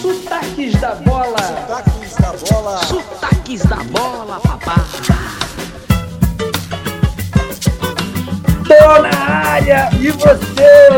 [0.00, 1.36] Sotaques da bola.
[1.38, 2.78] Sotaques da bola.
[2.84, 4.76] Sotaques da bola, papá.
[8.68, 10.88] Tô na área e você?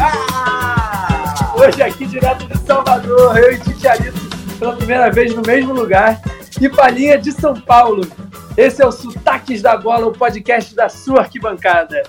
[0.00, 1.52] Ah!
[1.54, 4.18] Hoje aqui direto de Salvador, eu e Titiarito
[4.58, 6.18] pela primeira vez no mesmo lugar
[6.58, 8.08] e Palhinha de São Paulo.
[8.56, 12.02] Esse é o Sotaques da Bola, o podcast da sua arquibancada.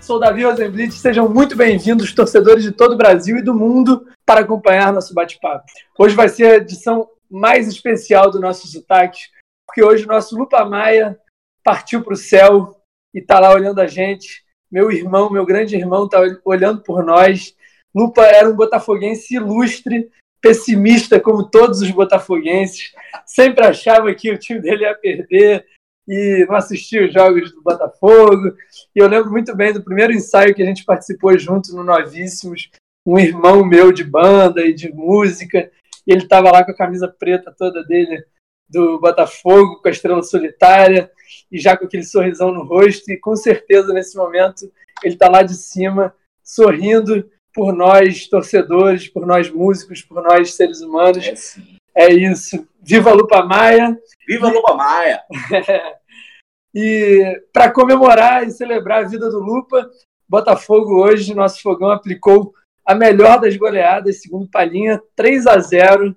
[0.00, 4.42] Sou Davi Rosenblit, sejam muito bem-vindos, torcedores de todo o Brasil e do mundo, para
[4.42, 5.64] acompanhar nosso bate-papo.
[5.98, 9.28] Hoje vai ser a edição mais especial do nosso Sotaques,
[9.66, 11.18] porque hoje o nosso Lupa Maia
[11.64, 12.80] partiu para o céu
[13.12, 14.44] e está lá olhando a gente.
[14.70, 17.56] Meu irmão, meu grande irmão, está olhando por nós.
[17.92, 20.08] Lupa era um botafoguense ilustre,
[20.40, 22.92] pessimista como todos os botafoguenses,
[23.26, 25.66] sempre achava que o time dele ia perder
[26.06, 28.54] e não assistia os jogos do Botafogo.
[28.94, 32.70] E eu lembro muito bem do primeiro ensaio que a gente participou junto no Novíssimos,
[33.06, 35.70] um irmão meu de banda e de música,
[36.06, 38.24] e ele estava lá com a camisa preta toda dele
[38.68, 41.10] do Botafogo, com a estrela solitária,
[41.50, 44.70] e já com aquele sorrisão no rosto, e com certeza nesse momento
[45.02, 50.80] ele está lá de cima, sorrindo por nós torcedores, por nós músicos, por nós seres
[50.80, 51.26] humanos.
[51.26, 51.76] É, sim.
[51.94, 52.66] É isso.
[52.80, 53.98] Viva Lupa Maia!
[54.26, 55.20] Viva Lupa Maia!
[56.74, 59.90] e para comemorar e celebrar a vida do Lupa,
[60.28, 62.54] Botafogo hoje, nosso fogão aplicou
[62.90, 66.16] a melhor das goleadas, segundo Palhinha, 3 a 0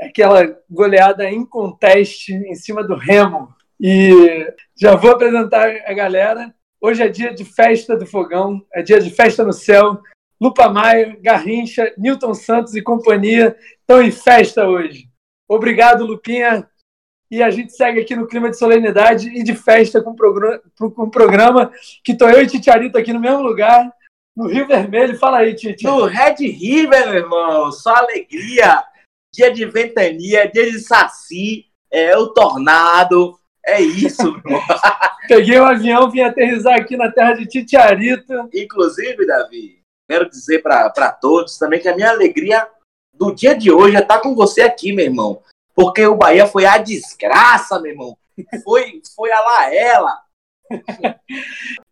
[0.00, 3.48] aquela goleada em conteste em cima do Remo.
[3.80, 4.46] E
[4.80, 6.54] já vou apresentar a galera.
[6.80, 10.00] Hoje é dia de festa do fogão, é dia de festa no céu.
[10.40, 15.08] Lupa Maia, Garrincha, Newton Santos e companhia estão em festa hoje.
[15.48, 16.68] Obrigado, Lupinha.
[17.28, 20.10] E a gente segue aqui no clima de solenidade e de festa com
[21.02, 21.72] um programa
[22.04, 23.90] que estou eu e Titiarito aqui no mesmo lugar,
[24.36, 25.18] no Rio Vermelho.
[25.18, 25.84] Fala aí, Titi.
[25.84, 28.84] No Red River, meu irmão, só alegria.
[29.32, 33.38] Dia de ventania, dia de saci, é o tornado.
[33.64, 34.62] É isso, meu irmão.
[35.26, 38.32] Peguei o um avião, vim aterrizar aqui na terra de Titiarito.
[38.54, 42.68] Inclusive, Davi, quero dizer para todos também que a minha alegria
[43.12, 45.42] do dia de hoje é estar com você aqui, meu irmão.
[45.74, 48.16] Porque o Bahia foi a desgraça, meu irmão.
[48.62, 50.20] Foi, foi a lá ela.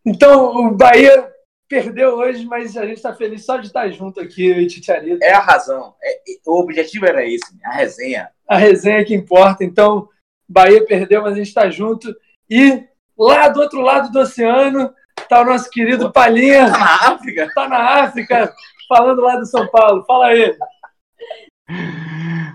[0.07, 1.34] então, o Bahia
[1.75, 5.19] perdeu hoje, mas a gente está feliz só de estar junto aqui, eu e Titiarito.
[5.25, 5.93] É a razão.
[6.01, 8.29] É, o objetivo era esse, a resenha.
[8.49, 9.65] A resenha que importa.
[9.65, 10.09] Então,
[10.49, 12.15] Bahia perdeu, mas a gente está junto.
[12.49, 12.85] E
[13.19, 16.71] lá do outro lado do oceano está o nosso querido Palhinha.
[16.71, 17.43] Tá na África?
[17.43, 18.55] Está na África,
[18.89, 20.05] falando lá do São Paulo.
[20.07, 20.57] Fala aí.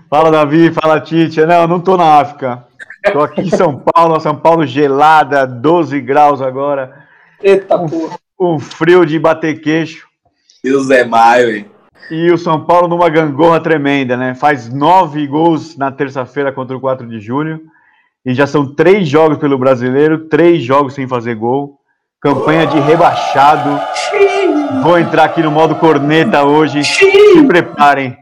[0.08, 0.72] Fala, Davi.
[0.72, 1.44] Fala, Tite.
[1.44, 2.66] Não, não tô na África.
[3.12, 7.06] Tô aqui em São Paulo, São Paulo gelada, 12 graus agora.
[7.42, 8.18] Eita um, porra.
[8.40, 10.08] Um frio de bater queixo.
[10.64, 11.70] Deus é maio, hein?
[12.10, 14.34] E o São Paulo numa gangorra tremenda, né?
[14.34, 17.60] Faz nove gols na terça-feira contra o 4 de junho.
[18.24, 21.78] E já são três jogos pelo brasileiro, três jogos sem fazer gol.
[22.18, 23.78] Campanha de rebaixado.
[24.82, 26.82] Vou entrar aqui no modo corneta hoje.
[26.82, 28.16] Se preparem.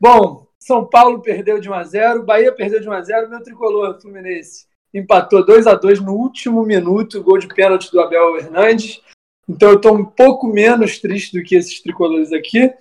[0.00, 3.40] Bom, São Paulo perdeu de 1 a 0, Bahia perdeu de 1 a 0, meu
[3.40, 9.00] tricolor Fluminense empatou 2 a 2 no último minuto, gol de pênalti do Abel Hernandes.
[9.48, 12.72] Então eu estou um pouco menos triste do que esses tricolores aqui,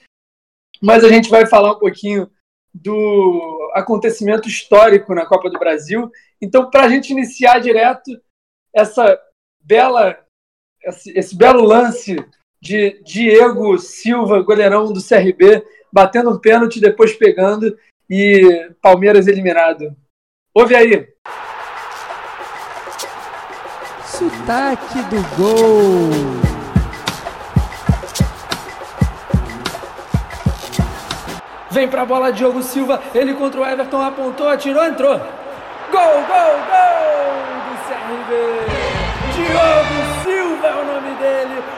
[0.81, 2.29] mas a gente vai falar um pouquinho
[2.73, 6.11] do acontecimento histórico na Copa do Brasil.
[6.41, 8.11] Então, para a gente iniciar direto
[8.73, 9.19] essa
[9.61, 10.17] bela,
[10.83, 12.15] esse, esse belo lance
[12.61, 17.77] de Diego Silva, goleirão do CRB, batendo um pênalti, depois pegando
[18.09, 19.95] e Palmeiras eliminado.
[20.53, 21.07] Ouve aí.
[24.19, 26.11] Sotaque do gol.
[31.71, 35.17] Vem pra bola Diogo Silva, ele contra o Everton apontou, atirou, entrou.
[35.89, 38.35] Gol, gol, gol do CRB.
[39.35, 40.08] Diogo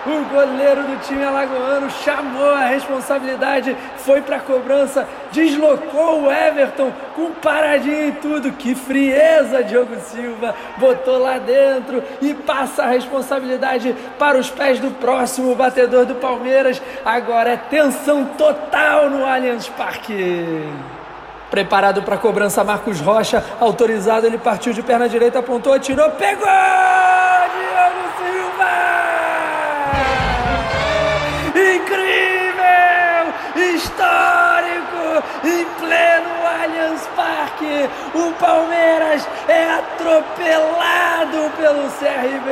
[0.06, 6.92] O goleiro do time alagoano chamou a responsabilidade, foi para a cobrança, deslocou o Everton
[7.16, 8.52] com paradinha e tudo.
[8.52, 10.56] Que frieza, Diogo Silva.
[10.78, 16.82] Botou lá dentro e passa a responsabilidade para os pés do próximo batedor do Palmeiras.
[17.06, 20.68] Agora é tensão total no Allianz Parque.
[21.52, 27.21] Preparado para a cobrança, Marcos Rocha, autorizado, ele partiu de perna direita, apontou, atirou, pegou!
[33.84, 35.24] Histórico!
[35.44, 42.52] Em pleno Allianz Parque, o Palmeiras é atropelado pelo CRB!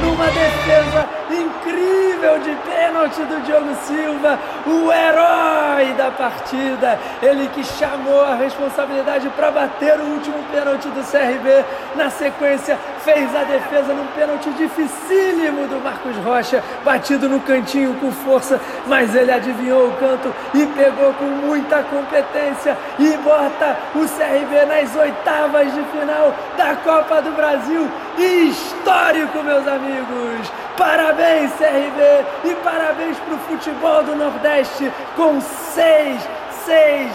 [0.00, 2.76] Numa defesa incrível de pênalti!
[2.96, 6.98] do Diogo Silva, o herói da partida.
[7.22, 11.64] Ele que chamou a responsabilidade para bater o último pênalti do CRB.
[11.94, 18.10] Na sequência, fez a defesa num pênalti dificílimo do Marcos Rocha, batido no cantinho com
[18.10, 24.66] força, mas ele adivinhou o canto e pegou com muita competência e bota o CRB
[24.66, 27.88] nas oitavas de final da Copa do Brasil.
[28.18, 30.65] Histórico, meus amigos!
[30.76, 34.84] Parabéns, CRB, e parabéns para o futebol do Nordeste,
[35.16, 36.20] com seis,
[36.66, 37.12] seis,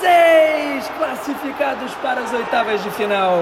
[0.00, 3.36] seis classificados para as oitavas de final.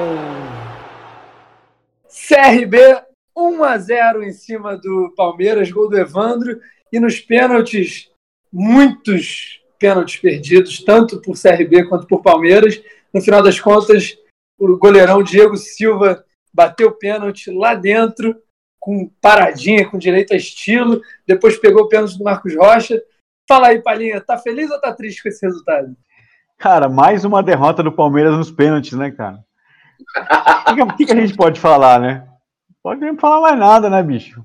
[2.09, 3.01] CRB
[3.37, 6.61] 1 a 0 em cima do Palmeiras, gol do Evandro,
[6.93, 8.11] e nos pênaltis,
[8.53, 12.83] muitos pênaltis perdidos, tanto por CRB quanto por Palmeiras.
[13.13, 14.17] No final das contas,
[14.59, 18.37] o goleirão Diego Silva bateu pênalti lá dentro,
[18.85, 23.01] com paradinha, com direito a estilo, depois pegou o pênalti do Marcos Rocha.
[23.49, 25.97] Fala aí, Palinha, tá feliz ou tá triste com esse resultado?
[26.59, 29.39] Cara, mais uma derrota do Palmeiras nos pênaltis, né, cara?
[30.71, 32.29] O que, que, a gente pode falar, né?
[32.83, 34.45] Pode nem falar mais nada, né, bicho?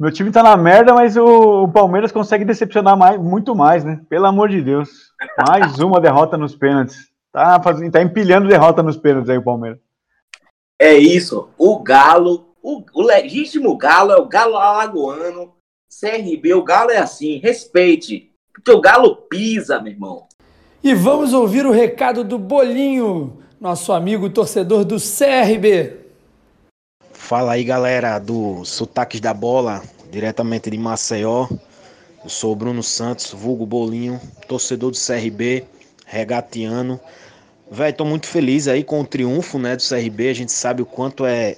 [0.00, 4.00] Meu time tá na merda, mas o, o Palmeiras consegue decepcionar mais, muito mais, né?
[4.08, 5.12] Pelo amor de Deus.
[5.46, 7.10] Mais uma derrota nos pênaltis.
[7.30, 9.78] Tá, fazendo, tá empilhando derrota nos pênaltis aí o Palmeiras.
[10.78, 11.50] É isso.
[11.58, 15.54] O Galo, o, o legítimo Galo é o Galo Alagoano.
[15.88, 17.38] CRB, o Galo é assim.
[17.38, 18.32] Respeite.
[18.52, 20.26] Porque o Galo pisa, meu irmão.
[20.82, 25.96] E vamos ouvir o recado do Bolinho nosso amigo torcedor do CRB.
[27.12, 29.80] Fala aí, galera do Sotaques da Bola,
[30.10, 31.46] diretamente de Maceió.
[32.24, 35.64] Eu sou o Bruno Santos, vulgo Bolinho, torcedor do CRB,
[36.04, 37.00] regatiano.
[37.70, 40.30] Véi, tô muito feliz aí com o triunfo, né, do CRB.
[40.30, 41.56] A gente sabe o quanto é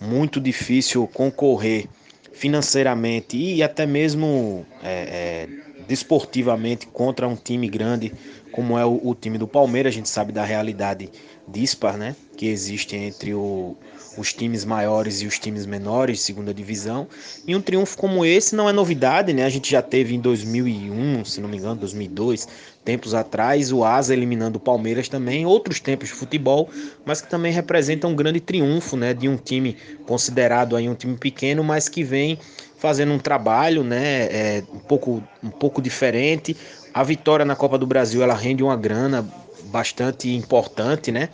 [0.00, 1.86] muito difícil concorrer
[2.32, 5.48] financeiramente e até mesmo é, é,
[5.86, 8.12] desportivamente contra um time grande
[8.50, 9.92] como é o, o, time do Palmeiras.
[9.92, 11.10] A gente sabe da realidade
[11.46, 13.76] dispar, né, que existe entre o,
[14.20, 17.08] os times maiores e os times menores, segunda divisão.
[17.46, 19.44] E um triunfo como esse não é novidade, né?
[19.44, 22.46] A gente já teve em 2001, se não me engano, 2002,
[22.84, 26.68] tempos atrás, o Asa eliminando o Palmeiras também, outros tempos de futebol,
[27.04, 29.76] mas que também representam um grande triunfo, né, de um time
[30.06, 32.38] considerado aí um time pequeno, mas que vem
[32.78, 36.56] fazendo um trabalho, né, é, um pouco um pouco diferente.
[36.92, 39.26] A vitória na Copa do Brasil, ela rende uma grana
[39.66, 41.28] bastante importante, né,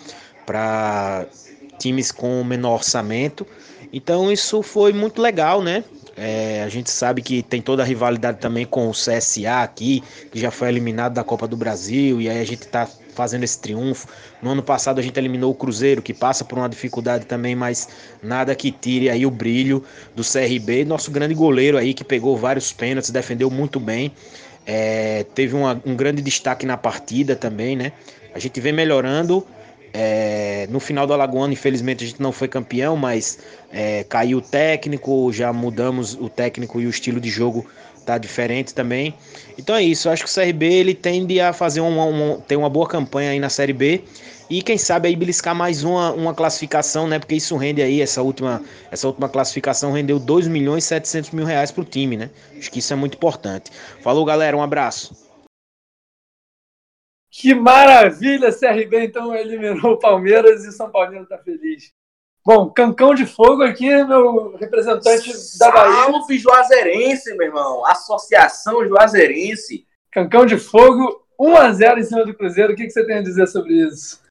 [0.45, 1.27] para
[1.79, 3.47] times com menor orçamento.
[3.93, 5.85] Então isso foi muito legal, né?
[6.17, 10.03] É, a gente sabe que tem toda a rivalidade também com o CSA aqui,
[10.33, 13.59] que já foi eliminado da Copa do Brasil, e aí a gente está fazendo esse
[13.59, 14.09] triunfo.
[14.41, 17.89] No ano passado a gente eliminou o Cruzeiro, que passa por uma dificuldade também, mas
[18.23, 19.85] nada que tire aí o brilho
[20.15, 20.87] do CRB.
[20.87, 24.11] Nosso grande goleiro aí, que pegou vários pênaltis, defendeu muito bem.
[24.65, 27.93] É, teve uma, um grande destaque na partida também, né?
[28.35, 29.47] A gente vem melhorando
[29.99, 33.39] é, no final do Alagoano, infelizmente, a gente não foi campeão, mas
[33.73, 37.67] é, caiu o técnico, já mudamos o técnico e o estilo de jogo
[38.05, 39.15] tá diferente também.
[39.57, 42.69] Então é isso, acho que o CRB ele tende a fazer uma, uma, ter uma
[42.69, 44.05] boa campanha aí na Série B
[44.51, 47.19] e quem sabe aí beliscar mais uma, uma classificação, né?
[47.19, 51.47] Porque isso rende aí, essa última, essa última classificação rendeu 2 milhões e 700 mil
[51.47, 52.29] reais pro time, né?
[52.59, 53.73] Acho que isso é muito importante.
[54.03, 55.26] Falou, galera, um abraço.
[57.39, 58.51] Que maravilha!
[58.51, 61.93] CRB então eliminou o Palmeiras e São Paulo está feliz.
[62.43, 66.05] Bom, Cancão de Fogo aqui, meu representante da Bahia.
[66.05, 67.85] Salve Juazeirense, meu irmão.
[67.85, 69.87] Associação Juazeirense.
[70.11, 72.73] Cancão de Fogo, 1 a 0 em cima do Cruzeiro.
[72.73, 74.23] O que, que você tem a dizer sobre isso?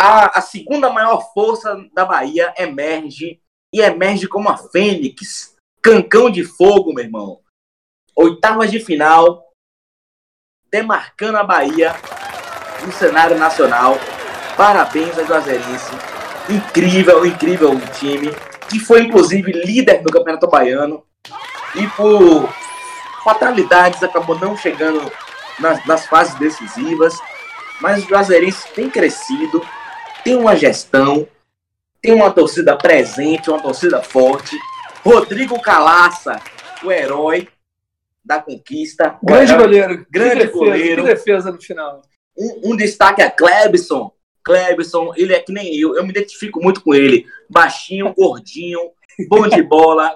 [0.00, 3.42] A, a segunda maior força da Bahia emerge
[3.74, 5.54] e emerge como a Fênix.
[5.82, 7.40] Cancão de Fogo, meu irmão.
[8.16, 9.52] Oitavas de final,
[10.70, 11.92] demarcando a Bahia
[12.84, 13.98] no cenário nacional.
[14.56, 15.90] Parabéns a Juazeirense.
[16.48, 18.34] Incrível, incrível time.
[18.68, 21.02] Que foi, inclusive, líder do Campeonato Baiano.
[21.74, 22.48] E por
[23.22, 25.10] fatalidades acabou não chegando
[25.58, 27.18] nas, nas fases decisivas.
[27.80, 29.64] Mas o Juazeirense tem crescido,
[30.24, 31.28] tem uma gestão,
[32.02, 34.56] tem uma torcida presente, uma torcida forte.
[35.04, 36.40] Rodrigo Calaça,
[36.82, 37.48] o herói
[38.24, 39.16] da conquista.
[39.22, 40.06] Grande goleiro.
[40.10, 41.02] Grande que defesa, goleiro.
[41.02, 42.02] Que defesa no final.
[42.38, 44.12] Um, um destaque é Klebson.
[44.44, 45.96] Klebson, ele é que nem eu.
[45.96, 47.26] Eu me identifico muito com ele.
[47.50, 48.80] Baixinho, gordinho,
[49.28, 50.14] bom de bola.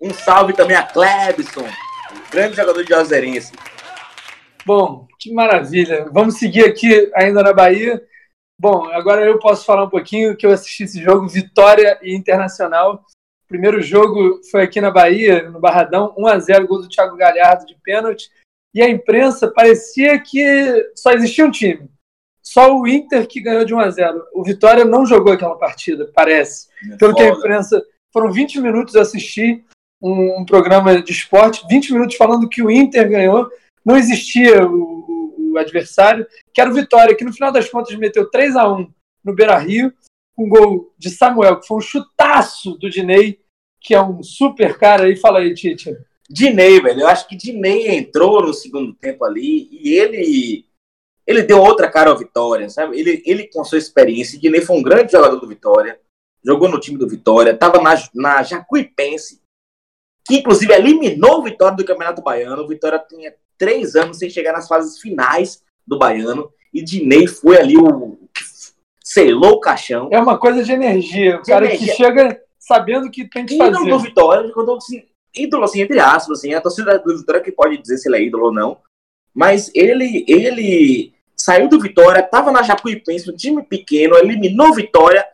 [0.00, 1.66] Um salve também a Klebson,
[2.30, 3.52] grande jogador de Juazeirense.
[4.64, 6.08] Bom, que maravilha.
[6.10, 8.02] Vamos seguir aqui ainda na Bahia.
[8.58, 13.04] Bom, agora eu posso falar um pouquinho que eu assisti esse jogo, Vitória e Internacional.
[13.46, 17.64] Primeiro jogo foi aqui na Bahia, no Barradão, 1 a 0 gol do Thiago Galhardo
[17.64, 18.28] de pênalti.
[18.76, 21.88] E a imprensa parecia que só existia um time.
[22.42, 24.22] Só o Inter que ganhou de 1 a 0.
[24.34, 26.68] O Vitória não jogou aquela partida, parece.
[26.92, 27.38] É Pelo que a foda.
[27.38, 27.82] imprensa.
[28.12, 29.64] Foram 20 minutos eu assisti
[30.00, 33.48] um, um programa de esporte, 20 minutos falando que o Inter ganhou.
[33.82, 37.96] Não existia o, o- o adversário, que era o Vitória, que no final das contas
[37.96, 38.92] meteu 3 a 1
[39.24, 39.90] no Beira Rio,
[40.36, 43.40] com um gol de Samuel, que foi um chutaço do Dinei,
[43.80, 45.16] que é um super cara aí.
[45.16, 45.96] Fala aí, Tite.
[46.28, 47.02] Dinei, velho.
[47.02, 50.66] Eu acho que Dinei entrou no segundo tempo ali e ele
[51.26, 52.98] ele deu outra cara ao Vitória, sabe?
[52.98, 55.98] Ele, ele com sua experiência, Dinei foi um grande jogador do Vitória,
[56.44, 59.40] jogou no time do Vitória, estava na, na Jacuipense,
[60.24, 62.62] que inclusive eliminou o Vitória do Campeonato Baiano.
[62.62, 67.58] O Vitória tinha três anos sem chegar nas fases finais do Baiano e Dinei foi
[67.58, 68.42] ali o que
[69.02, 70.08] selou o caixão.
[70.12, 71.38] É uma coisa de energia.
[71.38, 71.88] O cara energia.
[71.88, 73.90] que chega sabendo que tem que ídolo fazer.
[73.90, 75.04] do Vitória, quando assim,
[75.36, 78.22] ídolo assim, entre aspas, assim, a torcida do Vitória que pode dizer se ele é
[78.22, 78.78] ídolo ou não,
[79.34, 85.24] mas ele, ele saiu do Vitória, tava na Jacuipense, um time pequeno, eliminou Vitória,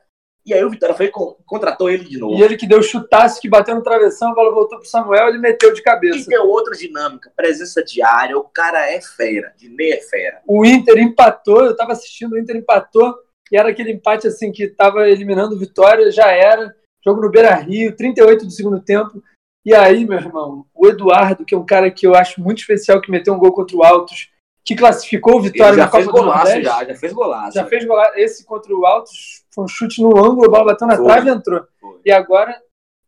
[0.44, 2.34] e aí o Vitória foi e con- contratou ele de novo.
[2.36, 5.38] E ele que deu chutaço, que bateu no travessão, a bola voltou pro Samuel, ele
[5.38, 6.28] meteu de E cabeça.
[6.28, 10.40] deu outra dinâmica, presença diária, o cara é fera, Dinei é fera.
[10.46, 13.14] O Inter empatou, eu tava assistindo, o Inter empatou,
[13.52, 16.74] e era aquele empate assim que tava eliminando Vitória, já era.
[17.04, 19.22] Jogo no Beira Rio, 38 do segundo tempo.
[19.64, 23.00] E aí, meu irmão, o Eduardo, que é um cara que eu acho muito especial,
[23.00, 24.30] que meteu um gol contra o Altos,
[24.64, 26.64] que classificou o Vitória na Copa do golaço, Nordeste.
[26.64, 27.54] já, já fez golaço.
[27.54, 28.18] Já fez golaço.
[28.18, 31.04] Esse contra o Altos foi um chute no ângulo, a bola bateu na Foi.
[31.04, 31.64] trave e entrou.
[31.80, 32.00] Foi.
[32.04, 32.60] E agora,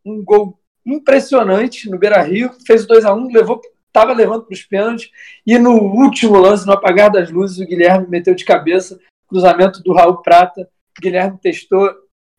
[0.04, 3.60] um gol impressionante no Beira Rio, fez o 2x1, levou,
[3.92, 5.10] tava levando para os pênaltis.
[5.46, 9.92] E no último lance, no apagar das luzes, o Guilherme meteu de cabeça, cruzamento do
[9.92, 10.68] Raul Prata.
[10.98, 11.90] O Guilherme testou,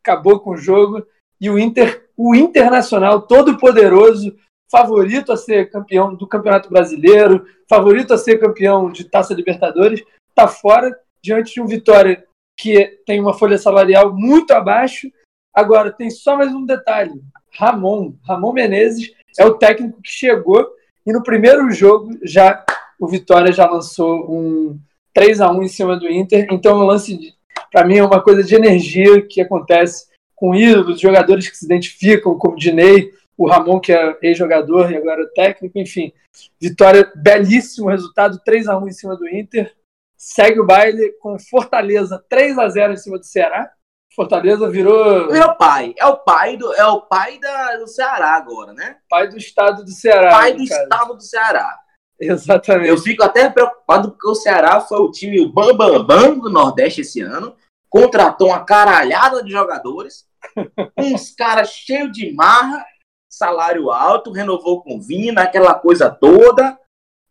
[0.03, 1.05] acabou com o jogo.
[1.39, 4.35] E o Inter, o Internacional, todo poderoso,
[4.71, 10.47] favorito a ser campeão do Campeonato Brasileiro, favorito a ser campeão de Taça Libertadores, está
[10.47, 12.25] fora diante de um Vitória
[12.57, 15.09] que tem uma folha salarial muito abaixo.
[15.53, 17.21] Agora, tem só mais um detalhe:
[17.57, 20.67] Ramon, Ramon Menezes é o técnico que chegou
[21.05, 22.65] e no primeiro jogo já
[22.99, 24.79] o Vitória já lançou um
[25.13, 26.47] 3 a 1 em cima do Inter.
[26.51, 27.33] Então, o lance
[27.71, 30.07] para mim é uma coisa de energia que acontece
[30.45, 35.27] com ídolos, jogadores que se identificam, como Dinei, o Ramon, que é ex-jogador e agora
[35.33, 36.13] técnico, enfim.
[36.61, 39.75] Vitória, belíssimo resultado, 3 a 1 em cima do Inter.
[40.15, 43.71] Segue o baile com Fortaleza 3 a 0 em cima do Ceará.
[44.15, 48.35] Fortaleza virou É o pai, é o pai do, é o pai da, do Ceará
[48.35, 48.97] agora, né?
[49.09, 50.29] pai do estado do Ceará.
[50.29, 50.83] pai do cara?
[50.83, 51.79] estado do Ceará.
[52.19, 52.89] Exatamente.
[52.89, 56.51] Eu fico até preocupado porque o Ceará foi o time o bam, bam, bam do
[56.51, 57.55] Nordeste esse ano.
[57.89, 60.23] Contratou uma caralhada de jogadores.
[60.97, 62.85] uns caras cheios de marra,
[63.29, 66.79] salário alto, renovou com Vina, aquela coisa toda.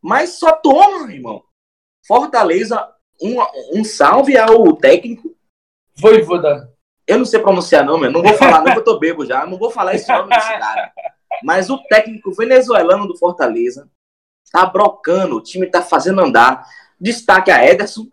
[0.03, 1.43] Mas só toma, irmão.
[2.07, 2.87] Fortaleza,
[3.21, 3.37] um,
[3.79, 5.35] um salve ao técnico.
[5.97, 6.73] Voivoda.
[7.07, 8.11] Eu não sei pronunciar, não, meu.
[8.11, 9.47] Não vou falar, não, que eu tô bebo já.
[9.47, 10.93] Não vou falar esse nome desse cara.
[11.43, 13.91] Mas o técnico venezuelano do Fortaleza
[14.51, 16.67] tá brocando, o time tá fazendo andar.
[17.01, 18.07] Destaque a Ederson.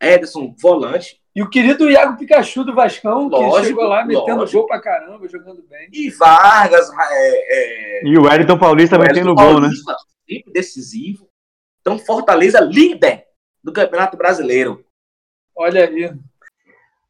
[0.00, 1.20] Ederson, volante.
[1.36, 4.60] E o querido Iago Pikachu do Vascão, que Lógico, chegou lá metendo lógico.
[4.60, 5.86] gol pra caramba, jogando bem.
[5.92, 9.68] E Vargas, é, é, E o Wellington Paulista metendo gol, né?
[9.68, 9.94] Paulista,
[10.26, 11.28] sempre decisivo.
[11.82, 13.24] Então, Fortaleza líder
[13.62, 14.82] do Campeonato Brasileiro.
[15.54, 16.10] Olha aí.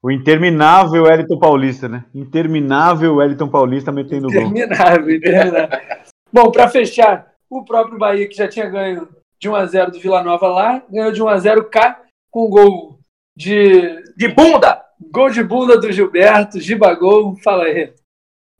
[0.03, 2.05] O interminável Wellington Paulista, né?
[2.13, 4.43] Interminável Wellington Paulista metendo gol.
[4.43, 5.79] Interminável, interminável.
[6.33, 9.09] Bom, para fechar, o próprio Bahia, que já tinha ganho
[9.41, 12.96] de 1x0 do Vila Nova lá, ganhou de 1x0 cá, com gol
[13.37, 14.03] de.
[14.17, 14.83] De bunda!
[15.13, 17.93] Gol de bunda do Gilberto, Gibagol, fala aí.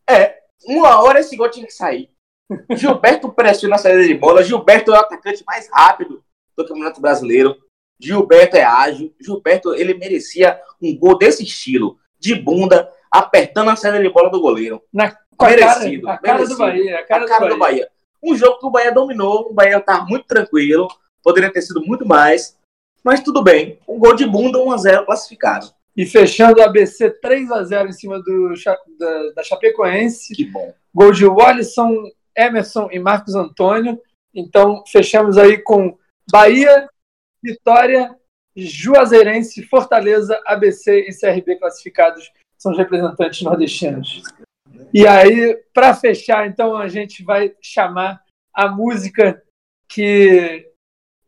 [0.09, 2.11] É, uma hora esse gol tinha que sair.
[2.77, 4.45] Gilberto pressiona a saída de bola.
[4.45, 6.23] Gilberto é o atacante mais rápido
[6.57, 7.57] do Campeonato Brasileiro.
[7.99, 9.15] Gilberto é ágil.
[9.21, 11.99] Gilberto, ele merecia um gol desse estilo.
[12.19, 14.83] De bunda, apertando a saída de bola do goleiro.
[14.93, 16.55] Na, Merecido, cara, a cara merecido.
[16.55, 16.99] do Bahia.
[16.99, 17.77] A cara, a cara do do Bahia.
[17.77, 17.91] Bahia.
[18.23, 19.51] Um jogo que o Bahia dominou.
[19.51, 20.89] O Bahia tá muito tranquilo.
[21.23, 22.56] Poderia ter sido muito mais.
[23.07, 23.79] Mas tudo bem.
[23.87, 25.69] Um gol de bunda, 1x0 classificado.
[25.97, 28.53] E fechando o ABC 3x0 em cima do,
[28.99, 30.35] da, da Chapecoense.
[30.35, 30.75] Que bom.
[30.93, 31.95] Gol de Wallison,
[32.37, 33.97] Emerson e Marcos Antônio.
[34.35, 35.97] Então, fechamos aí com
[36.33, 36.89] Bahia,
[37.41, 38.13] Vitória,
[38.57, 42.29] Juazeirense, Fortaleza, ABC e CRB classificados.
[42.59, 44.21] São os representantes nordestinos.
[44.93, 48.21] E aí, para fechar, então, a gente vai chamar
[48.53, 49.41] a música
[49.89, 50.75] que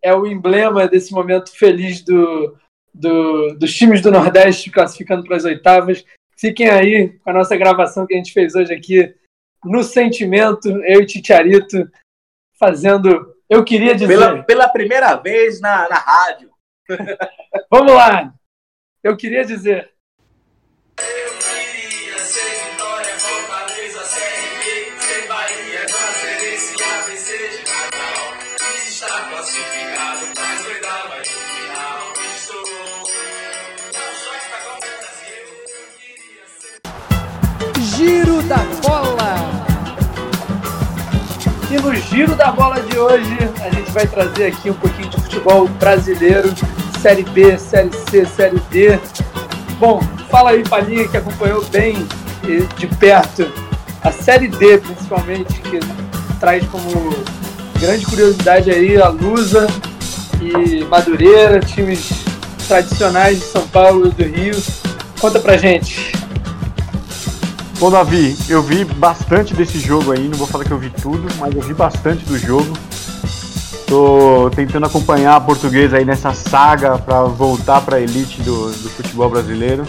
[0.08, 2.56] é o emblema desse momento feliz do,
[2.92, 6.04] do- dos times do Nordeste classificando para as oitavas.
[6.36, 9.14] Fiquem aí com a nossa gravação que a gente fez hoje aqui
[9.64, 11.90] no sentimento, eu e Titiarito,
[12.58, 13.34] fazendo.
[13.48, 14.08] Eu queria dizer.
[14.08, 16.50] Pela, pela primeira vez na, na rádio.
[17.70, 18.32] Vamos lá.
[19.02, 19.90] Eu queria dizer.
[37.98, 39.34] Giro da bola.
[41.68, 45.20] E no giro da bola de hoje, a gente vai trazer aqui um pouquinho de
[45.20, 46.54] futebol brasileiro,
[47.02, 49.00] Série B, Série C, Série D.
[49.80, 50.00] Bom,
[50.30, 52.06] fala aí, Palinha, que acompanhou bem
[52.76, 53.50] de perto
[54.04, 55.80] a Série D, principalmente, que
[56.38, 57.12] traz como
[57.80, 59.66] grande curiosidade aí a Lusa
[60.40, 62.10] e Madureira, times
[62.68, 64.54] tradicionais de São Paulo e do Rio.
[65.20, 66.17] Conta pra gente.
[67.78, 71.28] Bom, Davi, eu vi bastante desse jogo aí, não vou falar que eu vi tudo,
[71.38, 72.76] mas eu vi bastante do jogo.
[73.86, 78.90] Tô tentando acompanhar a portuguesa aí nessa saga para voltar para a elite do, do,
[78.90, 79.86] futebol brasileiro.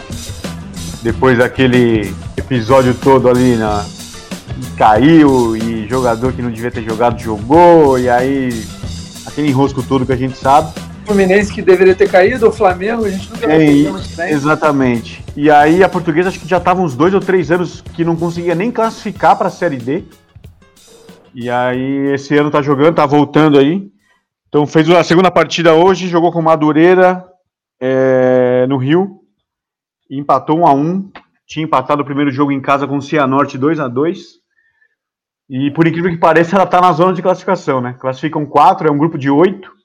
[1.01, 3.83] Depois daquele episódio todo ali na
[4.77, 8.67] caiu e jogador que não devia ter jogado jogou e aí
[9.25, 10.71] aquele enrosco todo que a gente sabe.
[11.09, 14.31] Fluminense que deveria ter caído, o Flamengo, a gente nunca é.
[14.31, 15.25] Exatamente.
[15.35, 18.15] E aí a portuguesa acho que já estava uns dois ou três anos que não
[18.15, 20.03] conseguia nem classificar para a Série D.
[21.33, 23.91] E aí esse ano tá jogando, tá voltando aí.
[24.49, 27.25] Então fez a segunda partida hoje, jogou com Madureira
[27.81, 29.21] é, no Rio,
[30.11, 31.11] empatou 1 a 1
[31.47, 34.19] Tinha empatado o primeiro jogo em casa com o Cianorte 2 a 2
[35.49, 37.95] E por incrível que pareça, ela tá na zona de classificação, né?
[37.99, 39.78] Classificam quatro, é um grupo de oito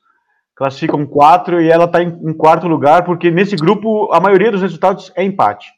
[0.54, 4.62] classificam quatro e ela está em, em, quarto lugar, porque nesse grupo a maioria dos
[4.62, 5.72] resultados é empate.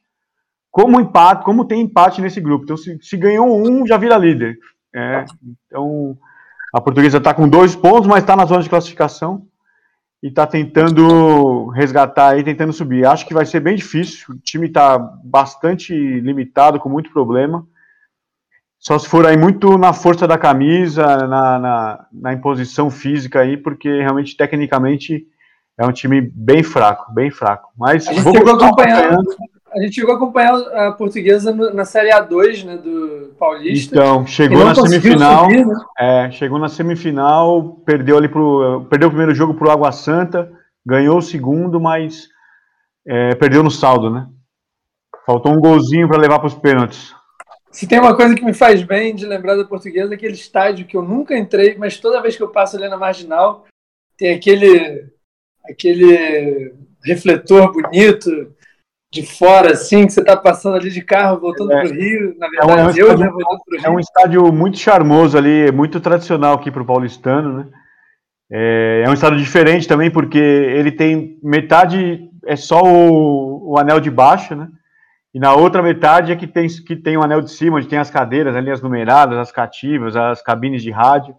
[0.71, 2.65] Como empate, como tem empate nesse grupo?
[2.65, 4.59] Então, se, se ganhou um, já vira líder.
[4.95, 5.25] É,
[5.69, 6.17] então,
[6.73, 9.47] a portuguesa está com dois pontos, mas está na zona de classificação
[10.23, 13.07] e está tentando resgatar aí, tentando subir.
[13.07, 14.35] Acho que vai ser bem difícil.
[14.35, 17.67] O time está bastante limitado, com muito problema.
[18.79, 23.57] Só se for aí muito na força da camisa, na, na, na, imposição física aí,
[23.57, 25.27] porque realmente, tecnicamente,
[25.79, 27.71] é um time bem fraco, bem fraco.
[27.77, 29.37] Mas a gente, chegou acompanhando,
[29.73, 33.97] a gente chegou a acompanhar a portuguesa na Série A2, né, do Paulista.
[33.97, 35.45] Então, chegou na semifinal.
[35.45, 35.75] Subir, né?
[35.99, 38.87] é, chegou na semifinal, perdeu ali pro.
[38.89, 40.51] Perdeu o primeiro jogo pro Água Santa,
[40.85, 42.29] ganhou o segundo, mas
[43.07, 44.29] é, perdeu no saldo, né?
[45.27, 47.16] Faltou um golzinho para levar para os pênaltis.
[47.77, 50.87] Se tem uma coisa que me faz bem de lembrar da portuguesa, é aquele estádio
[50.87, 53.67] que eu nunca entrei, mas toda vez que eu passo ali na marginal,
[54.17, 55.11] tem aquele,
[55.69, 56.73] aquele
[57.05, 58.31] refletor bonito
[59.13, 62.35] de fora, assim, que você está passando ali de carro, voltando é, para o Rio.
[62.39, 63.87] Na verdade, é um, eu já voltando para o Rio.
[63.87, 67.69] É um estádio muito charmoso ali, muito tradicional aqui para o paulistano, né?
[68.51, 74.01] É, é, um estádio diferente também, porque ele tem metade, é só o, o anel
[74.01, 74.67] de baixo, né?
[75.37, 77.99] E na outra metade é que tem, que tem o anel de cima, onde tem
[77.99, 81.37] as cadeiras ali, as numeradas, as cativas, as cabines de rádio.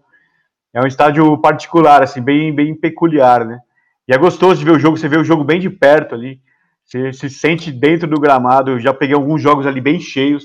[0.72, 3.58] É um estádio particular, assim, bem, bem peculiar, né?
[4.06, 6.40] E é gostoso de ver o jogo, você vê o jogo bem de perto ali.
[6.84, 8.70] Você se sente dentro do gramado.
[8.70, 10.44] Eu já peguei alguns jogos ali bem cheios,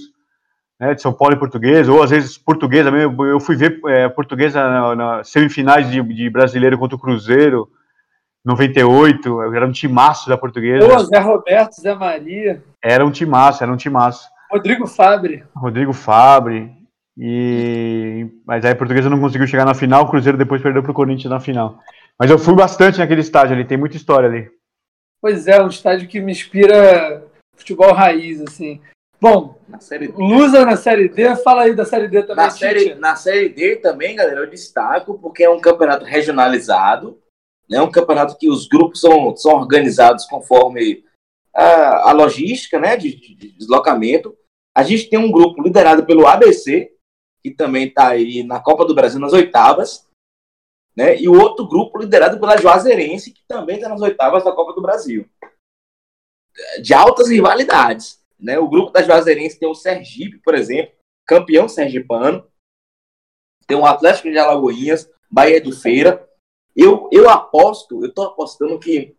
[0.80, 3.24] né, de São Paulo e Portuguesa, ou às vezes Portuguesa mesmo.
[3.24, 7.70] Eu fui ver é, Portuguesa nas na semifinais de, de brasileiro contra o Cruzeiro,
[8.46, 10.88] 98, era um timaço da Portuguesa.
[10.88, 12.64] Pô, Zé Roberto, Zé Maria.
[12.84, 14.28] Era um timaço, era um timaço.
[14.52, 15.44] Rodrigo Fabre.
[15.56, 16.72] Rodrigo Fabre.
[17.18, 18.28] E...
[18.46, 20.96] Mas aí a portuguesa não conseguiu chegar na final, o Cruzeiro depois perdeu para o
[20.96, 21.80] Corinthians na final.
[22.20, 24.50] Mas eu fui bastante naquele estádio ali, tem muita história ali.
[25.22, 27.24] Pois é, um estádio que me inspira
[27.56, 28.82] futebol raiz, assim.
[29.22, 30.14] Bom, na série D.
[30.18, 32.44] Lusa na Série D, fala aí da Série D também.
[32.44, 37.18] Na série, na série D também, galera, eu destaco, porque é um campeonato regionalizado,
[37.74, 37.82] né?
[37.82, 41.04] um campeonato que os grupos são, são organizados conforme
[41.54, 44.38] a, a logística né, de, de, deslocamento.
[44.76, 46.96] A gente tem um grupo liderado pelo ABC,
[47.44, 50.08] que também está aí na Copa do Brasil nas oitavas,
[50.96, 54.74] né, e o outro grupo liderado pela Juazeirense, que também está nas oitavas da Copa
[54.74, 55.28] do Brasil.
[56.82, 58.24] De altas rivalidades.
[58.40, 58.60] Né?
[58.60, 60.94] O grupo da Juazeirense tem o Sergipe, por exemplo,
[61.26, 62.48] campeão sergipano.
[63.66, 66.30] Tem o Atlético de Alagoinhas, Bahia de Feira.
[66.76, 69.16] Eu, eu aposto, eu estou apostando que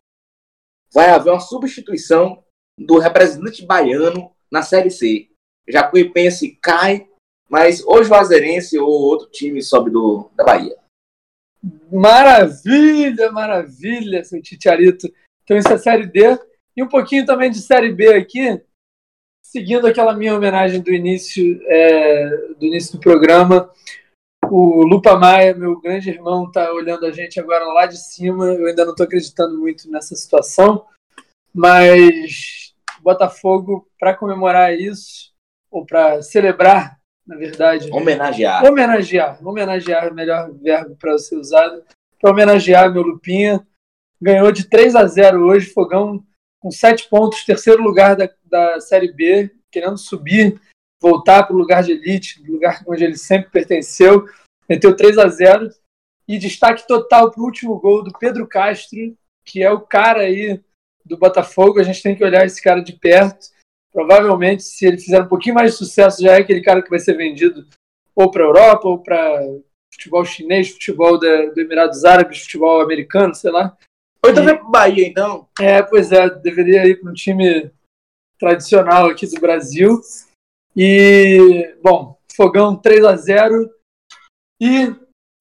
[0.92, 2.42] vai haver uma substituição
[2.78, 5.28] do representante baiano na Série C.
[5.68, 7.08] Jacuipense cai,
[7.48, 10.76] mas ou Juazeirense ou outro time sobe do, da Bahia.
[11.90, 15.08] Maravilha, maravilha, seu Titiarito.
[15.42, 16.38] Então isso é Série D.
[16.76, 18.60] E um pouquinho também de Série B aqui.
[19.42, 23.70] seguindo aquela minha homenagem do início, é, do início do programa,
[24.50, 28.46] o Lupa Maia, meu grande irmão, está olhando a gente agora lá de cima.
[28.46, 30.84] Eu ainda não estou acreditando muito nessa situação,
[31.52, 35.32] mas Botafogo, para comemorar isso,
[35.70, 37.90] ou para celebrar, na verdade.
[37.92, 38.64] Homenagear.
[38.64, 39.46] Homenagear.
[39.46, 41.82] Homenagear é o melhor verbo para ser usado.
[42.20, 43.66] Para homenagear meu Lupinha.
[44.20, 46.24] Ganhou de 3 a 0 hoje, Fogão
[46.64, 50.58] com 7 pontos, terceiro lugar da, da Série B, querendo subir,
[51.04, 54.26] voltar para o lugar de elite, lugar onde ele sempre pertenceu.
[54.66, 55.68] Meteu 3 a 0
[56.26, 59.14] E destaque total para o último gol do Pedro Castro,
[59.44, 60.58] que é o cara aí
[61.04, 61.78] do Botafogo.
[61.78, 63.52] A gente tem que olhar esse cara de perto.
[63.92, 66.98] Provavelmente, se ele fizer um pouquinho mais de sucesso, já é aquele cara que vai
[66.98, 67.66] ser vendido
[68.16, 69.40] ou para a Europa, ou para
[69.92, 73.76] futebol chinês, futebol da, do Emirados Árabes, futebol americano, sei lá.
[74.24, 75.46] Ou também pro Bahia, então.
[75.60, 77.70] É, pois é, deveria ir para um time
[78.38, 80.00] tradicional aqui do Brasil.
[80.76, 83.70] E, bom, Fogão 3 a 0
[84.60, 84.94] E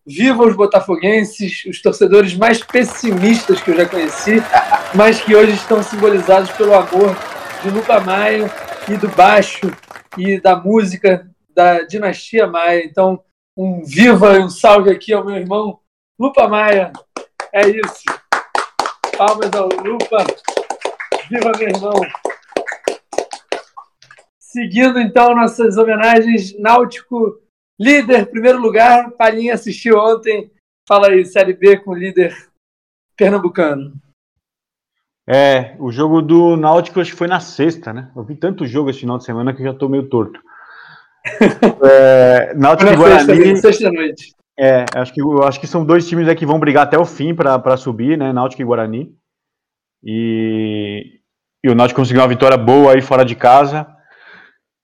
[0.06, 4.36] viva os botafoguenses, os torcedores mais pessimistas que eu já conheci,
[4.94, 7.16] mas que hoje estão simbolizados pelo amor
[7.64, 8.52] de Luca Maia
[8.90, 9.72] e do baixo
[10.18, 12.84] e da música da dinastia Maia.
[12.86, 13.24] Então,
[13.58, 15.80] um viva e um salve aqui ao meu irmão
[16.20, 16.92] Lupa Maia.
[17.52, 18.04] É isso.
[19.18, 20.26] Palmas ao Lupa.
[21.30, 21.94] Viva, meu irmão.
[24.54, 27.42] Seguindo, então, nossas homenagens, Náutico,
[27.82, 29.10] líder, primeiro lugar.
[29.14, 30.52] Palhinha assistiu ontem.
[30.88, 32.36] Fala aí, Série B com o líder
[33.18, 33.94] pernambucano.
[35.28, 38.12] É, o jogo do Náutico acho que foi na sexta, né?
[38.16, 40.40] Eu vi tanto jogo esse final de semana que já tô meio torto.
[41.90, 43.58] é, Náutico e Guarani.
[43.58, 44.36] Sexta noite.
[44.60, 47.76] É, acho que, acho que são dois times que vão brigar até o fim para
[47.76, 48.32] subir, né?
[48.32, 49.18] Náutico e Guarani.
[50.04, 51.22] E,
[51.66, 53.93] e o Náutico conseguiu uma vitória boa aí fora de casa.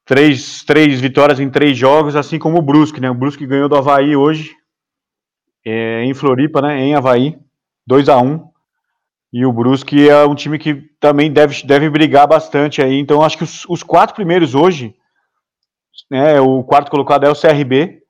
[0.10, 3.12] Três, três vitórias em três jogos, assim como o Brusque, né?
[3.12, 4.56] O Brusque ganhou do Havaí hoje,
[5.64, 6.80] é, em Floripa, né?
[6.80, 7.38] Em Havaí,
[7.86, 8.44] 2 a 1
[9.32, 12.98] E o Brusque é um time que também deve, deve brigar bastante aí.
[12.98, 14.96] Então, acho que os, os quatro primeiros hoje,
[16.10, 16.42] né?
[16.42, 18.02] O quarto colocado é o CRB,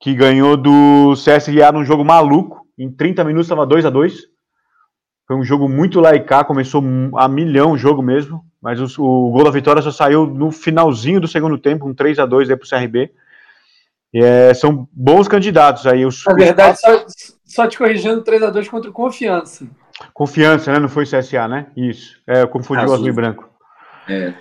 [0.00, 2.64] que ganhou do CSA num jogo maluco.
[2.78, 4.16] Em 30 minutos estava 2 a 2
[5.26, 6.80] Foi um jogo muito laicá, começou
[7.16, 11.20] a milhão o jogo mesmo, mas o, o gol da vitória só saiu no finalzinho
[11.20, 13.12] do segundo tempo, um 3 a 2 aí pro CRB.
[14.12, 16.04] É, são bons candidatos aí.
[16.04, 17.04] Os, Na verdade, só,
[17.44, 19.68] só, te corrigindo, 3 a 2 contra o Confiança.
[20.12, 20.80] Confiança, né?
[20.80, 21.68] Não foi CSA, né?
[21.76, 22.20] Isso.
[22.26, 23.48] É, eu confundi o azul e branco.
[24.08, 24.34] É.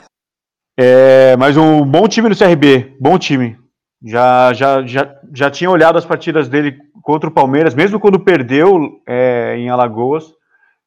[0.75, 3.59] É, mas um bom time do CRB, bom time.
[4.03, 8.99] Já, já, já, já tinha olhado as partidas dele contra o Palmeiras, mesmo quando perdeu
[9.07, 10.33] é, em Alagoas,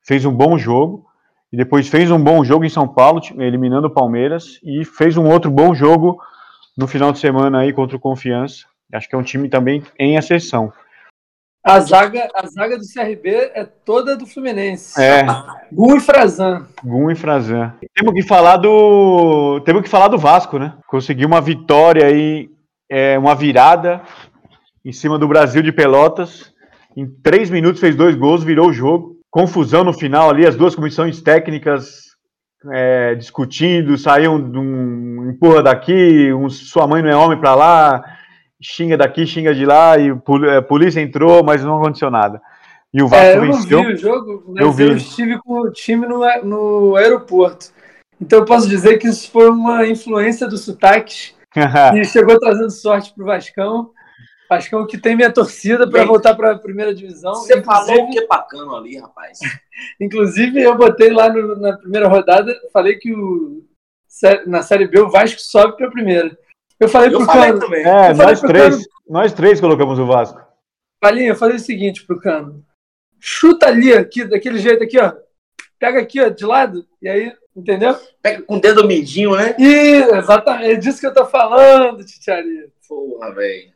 [0.05, 1.08] fez um bom jogo.
[1.53, 4.59] E depois fez um bom jogo em São Paulo, eliminando o Palmeiras.
[4.63, 6.21] E fez um outro bom jogo
[6.77, 8.67] no final de semana aí contra o Confiança.
[8.93, 10.73] Acho que é um time também em exceção.
[11.65, 14.99] A zaga, a zaga do CRB é toda do Fluminense.
[15.01, 15.27] É.
[15.71, 16.67] Gum e Frazan.
[16.83, 17.75] Gum e Frazan.
[17.95, 19.61] Temos que falar do.
[19.67, 20.75] Temos que falar do Vasco, né?
[20.87, 22.49] Conseguiu uma vitória aí
[22.91, 24.01] é, uma virada
[24.83, 26.55] em cima do Brasil de Pelotas.
[26.97, 29.18] Em três minutos fez dois gols, virou o jogo.
[29.31, 32.09] Confusão no final ali, as duas comissões técnicas
[32.73, 38.03] é, discutindo, saíam de um empurra daqui, um, sua mãe não é homem para lá,
[38.61, 42.41] xinga daqui, xinga de lá, e a é, polícia entrou, mas não aconteceu nada.
[42.93, 43.79] E o Vasco é, eu venceu.
[43.79, 44.85] não vi o jogo, mas eu, vi.
[44.85, 47.67] eu estive com o time no, no aeroporto.
[48.21, 51.35] Então eu posso dizer que isso foi uma influência dos sotaques
[51.95, 53.91] e chegou trazendo sorte para o Vascão.
[54.49, 57.35] Vascão que tem minha torcida para voltar para a primeira divisão.
[57.35, 59.39] Você Inclusive, falou que é bacana ali, rapaz.
[60.01, 63.65] Inclusive, eu botei lá no, na primeira rodada, falei que o,
[64.47, 66.39] na Série B o Vasco sobe para a primeira.
[66.81, 67.61] Eu falei pro falei Cano.
[67.61, 67.85] Também.
[67.85, 70.41] É, nós três, Cano, nós três colocamos o Vasco.
[71.01, 72.65] Palinha, eu falei o seguinte pro Cano.
[73.21, 75.13] Chuta ali, aqui, daquele jeito aqui, ó.
[75.79, 77.99] Pega aqui, ó, de lado, e aí Entendeu?
[78.23, 79.57] Pega com o dedo mindinho, né?
[79.59, 80.71] Ih, exatamente.
[80.71, 82.71] É disso que eu tô falando, Titiari.
[82.87, 83.73] Porra, velho.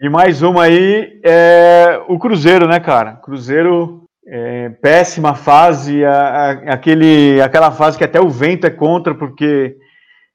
[0.00, 3.14] E mais uma aí é o Cruzeiro, né, cara?
[3.14, 9.14] Cruzeiro, é, péssima fase, a, a, aquele, aquela fase que até o vento é contra,
[9.14, 9.76] porque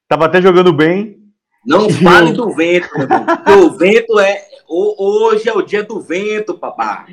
[0.08, 1.17] tava até jogando bem.
[1.65, 4.41] Não fale do vento, porque o vento é.
[4.67, 7.06] Hoje é o dia do vento, papá.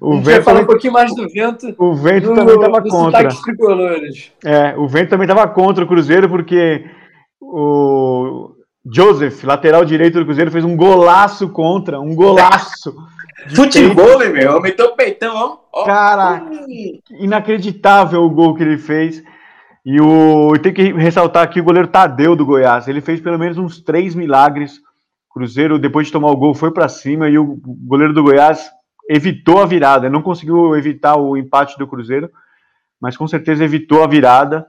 [0.00, 1.74] O vento falar um pouquinho mais do vento.
[1.78, 3.28] O vento no, também estava contra.
[3.28, 4.32] Tricolores.
[4.44, 6.84] É, o vento também estava contra o Cruzeiro, porque
[7.40, 12.94] o Joseph, lateral direito do Cruzeiro, fez um golaço contra, um golaço.
[13.54, 15.84] Futebol, meu, meteu o peitão, ó.
[15.84, 16.44] Cara,
[17.10, 19.22] inacreditável o gol que ele fez.
[19.84, 22.86] E o tem que ressaltar aqui o goleiro Tadeu do Goiás.
[22.86, 24.80] Ele fez pelo menos uns três milagres.
[25.28, 28.70] Cruzeiro, depois de tomar o gol, foi para cima e o goleiro do Goiás
[29.08, 30.10] evitou a virada.
[30.10, 32.30] Não conseguiu evitar o empate do Cruzeiro,
[33.00, 34.66] mas com certeza evitou a virada.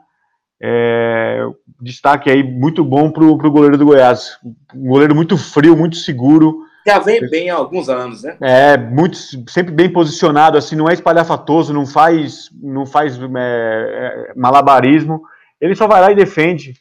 [0.62, 1.46] É,
[1.82, 4.38] destaque aí muito bom para o goleiro do Goiás.
[4.74, 6.66] Um goleiro muito frio, muito seguro.
[6.86, 8.38] Já vem bem há alguns anos, né?
[8.42, 9.18] É, muito,
[9.50, 15.24] sempre bem posicionado, assim, não é espalhafatoso, não faz, não faz é, é, malabarismo.
[15.62, 16.74] Ele só vai lá e defende.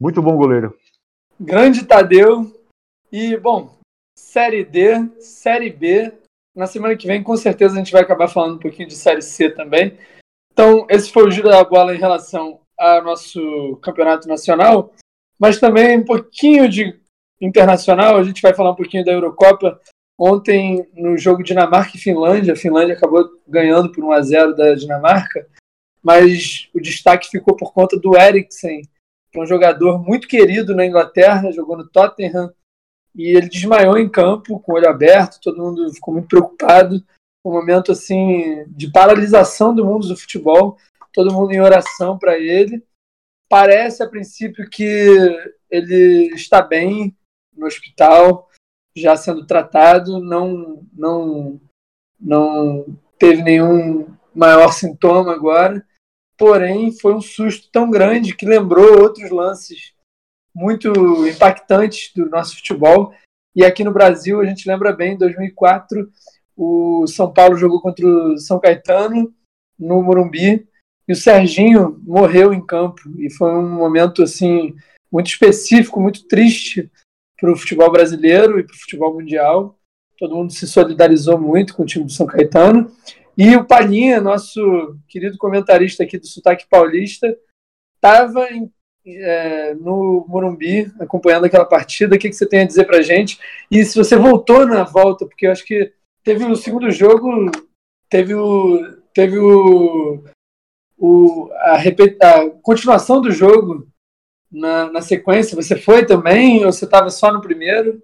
[0.00, 0.74] Muito bom goleiro.
[1.38, 2.46] Grande Tadeu.
[3.10, 3.76] E, bom,
[4.16, 6.12] Série D, Série B.
[6.54, 9.22] Na semana que vem, com certeza, a gente vai acabar falando um pouquinho de Série
[9.22, 9.98] C também.
[10.52, 14.92] Então, esse foi o giro da bola em relação ao nosso campeonato nacional,
[15.38, 16.98] mas também um pouquinho de
[17.38, 18.16] internacional.
[18.16, 19.78] A gente vai falar um pouquinho da Eurocopa.
[20.18, 24.74] Ontem, no jogo Dinamarca e Finlândia, a Finlândia acabou ganhando por 1 a 0 da
[24.74, 25.46] Dinamarca,
[26.02, 28.82] mas o destaque ficou por conta do Eriksen,
[29.32, 32.52] que é um jogador muito querido na Inglaterra, jogou no Tottenham,
[33.14, 37.02] e ele desmaiou em campo, com o olho aberto, todo mundo ficou muito preocupado.
[37.44, 40.76] Um momento assim de paralisação do mundo do futebol,
[41.12, 42.84] todo mundo em oração para ele.
[43.48, 45.06] Parece a princípio que
[45.70, 47.16] ele está bem
[47.52, 48.48] no hospital,
[48.94, 51.60] já sendo tratado, não não
[52.18, 55.84] não teve nenhum maior sintoma agora.
[56.36, 59.92] Porém, foi um susto tão grande que lembrou outros lances
[60.54, 60.90] muito
[61.28, 63.12] impactantes do nosso futebol.
[63.54, 66.10] E aqui no Brasil, a gente lembra bem, em 2004,
[66.56, 69.34] o São Paulo jogou contra o São Caetano
[69.78, 70.69] no Morumbi
[71.10, 73.02] e o Serginho morreu em campo.
[73.18, 74.76] E foi um momento assim
[75.10, 76.88] muito específico, muito triste
[77.36, 79.76] para o futebol brasileiro e para o futebol mundial.
[80.16, 82.92] Todo mundo se solidarizou muito com o time do São Caetano.
[83.36, 87.36] E o Palhinha, nosso querido comentarista aqui do Sotaque Paulista,
[87.96, 88.46] estava
[89.04, 92.14] é, no Morumbi, acompanhando aquela partida.
[92.14, 93.40] O que, que você tem a dizer para gente?
[93.68, 95.92] E se você voltou na volta, porque eu acho que
[96.22, 97.50] teve o segundo jogo,
[98.08, 100.22] teve o, teve o,
[101.00, 103.88] o a, a continuação do jogo
[104.52, 105.56] na, na sequência.
[105.56, 108.02] Você foi também ou você estava só no primeiro?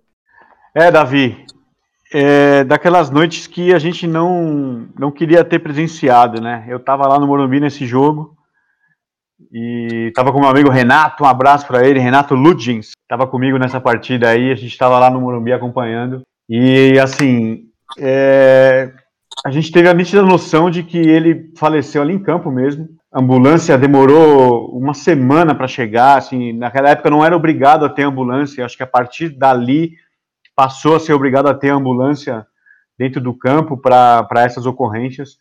[0.74, 1.44] É, Davi.
[2.12, 6.64] É, daquelas noites que a gente não, não queria ter presenciado, né?
[6.68, 8.37] Eu estava lá no Morumbi nesse jogo
[9.52, 13.80] e estava com meu amigo Renato, um abraço para ele, Renato Ludgens, estava comigo nessa
[13.80, 16.22] partida aí, a gente estava lá no Morumbi acompanhando.
[16.48, 17.64] E assim,
[17.98, 18.92] é,
[19.44, 22.88] a gente teve a nítida noção de que ele faleceu ali em campo mesmo.
[23.12, 28.03] A ambulância demorou uma semana para chegar, assim, naquela época não era obrigado a ter
[28.03, 29.92] ambulância, acho que a partir dali
[30.55, 32.46] passou a ser obrigado a ter ambulância
[32.99, 35.38] dentro do campo para essas ocorrências.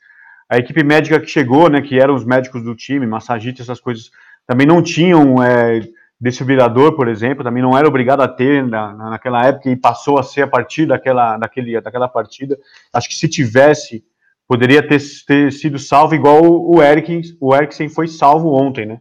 [0.49, 4.12] A equipe médica que chegou, né, que eram os médicos do time, massagistas, essas coisas,
[4.45, 5.81] também não tinham é,
[6.25, 10.23] desfibrilador, por exemplo, também não era obrigado a ter na, naquela época e passou a
[10.23, 12.57] ser a partir daquela, daquele, daquela partida.
[12.91, 14.03] Acho que se tivesse,
[14.47, 18.99] poderia ter, ter sido salvo igual o Eriksen, o Eriksen foi salvo ontem, né?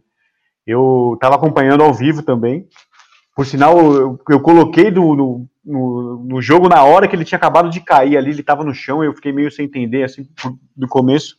[0.67, 2.67] Eu estava acompanhando ao vivo também.
[3.35, 7.37] Por sinal, eu, eu coloquei do, no, no, no, jogo na hora que ele tinha
[7.37, 10.27] acabado de cair ali, ele estava no chão, eu fiquei meio sem entender, assim,
[10.75, 11.35] do começo.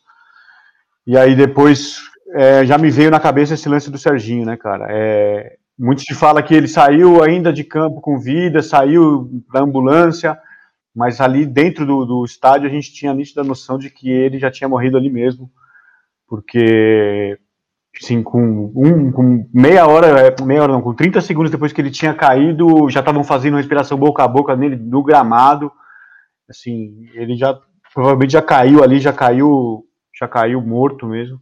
[1.07, 2.01] E aí depois
[2.35, 4.87] é, já me veio na cabeça esse lance do Serginho, né, cara?
[4.91, 10.39] É, muito se fala que ele saiu ainda de campo com vida, saiu da ambulância,
[10.95, 14.39] mas ali dentro do, do estádio a gente tinha a nítida noção de que ele
[14.39, 15.51] já tinha morrido ali mesmo,
[16.27, 17.39] porque
[18.01, 21.81] Sim, com, um, com meia hora, é, meia hora não, com 30 segundos depois que
[21.81, 25.73] ele tinha caído, já estavam fazendo respiração boca a boca nele no gramado.
[26.49, 27.59] Assim, ele já
[27.95, 29.87] provavelmente já caiu ali, já caiu,
[30.19, 31.41] já caiu morto mesmo.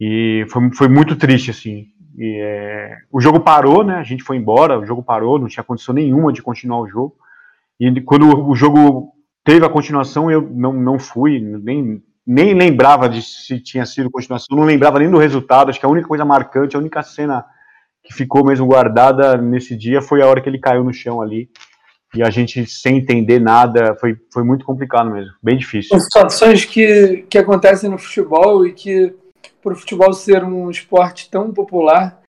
[0.00, 1.86] E foi, foi muito triste, assim.
[2.16, 3.96] E, é, o jogo parou, né?
[3.96, 7.16] A gente foi embora, o jogo parou, não tinha condição nenhuma de continuar o jogo.
[7.78, 9.12] E quando o jogo
[9.44, 14.56] teve a continuação, eu não, não fui, nem nem lembrava de se tinha sido continuação,
[14.56, 15.70] não lembrava nem do resultado.
[15.70, 17.44] Acho que a única coisa marcante, a única cena
[18.02, 21.48] que ficou mesmo guardada nesse dia foi a hora que ele caiu no chão ali.
[22.14, 25.90] E a gente, sem entender nada, foi, foi muito complicado mesmo, bem difícil.
[25.90, 29.14] São situações que, que acontecem no futebol e que,
[29.62, 32.22] por o futebol ser um esporte tão popular,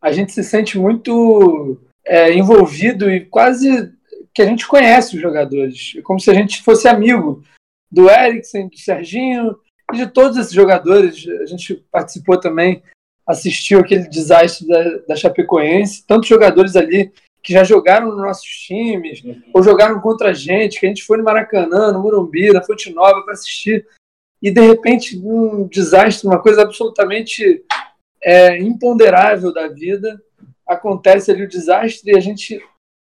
[0.00, 3.92] a gente se sente muito é, envolvido e quase
[4.34, 7.42] que a gente conhece os jogadores, é como se a gente fosse amigo
[7.90, 9.56] do Eriksen, do Serginho
[9.92, 11.26] e de todos esses jogadores.
[11.40, 12.82] A gente participou também,
[13.26, 19.22] assistiu aquele desastre da, da Chapecoense, tantos jogadores ali que já jogaram nos nossos times,
[19.54, 22.92] ou jogaram contra a gente, que a gente foi no Maracanã, no Morumbi, na Fonte
[22.92, 23.86] Nova para assistir,
[24.42, 27.64] e de repente um desastre, uma coisa absolutamente
[28.22, 30.20] é, imponderável da vida,
[30.66, 32.60] acontece ali o desastre e a gente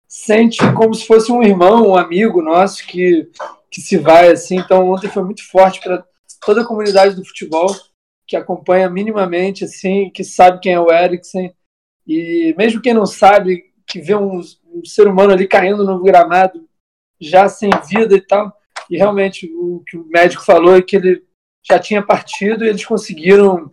[0.07, 3.29] sente como se fosse um irmão, um amigo nosso que,
[3.69, 4.57] que se vai assim.
[4.57, 6.05] Então ontem foi muito forte para
[6.45, 7.67] toda a comunidade do futebol
[8.25, 11.53] que acompanha minimamente assim, que sabe quem é o Eriksen
[12.05, 14.39] e mesmo quem não sabe, que vê um,
[14.73, 16.67] um ser humano ali caindo no gramado
[17.19, 18.57] já sem vida e tal.
[18.89, 21.23] E realmente o que o médico falou é que ele
[21.69, 23.71] já tinha partido e eles conseguiram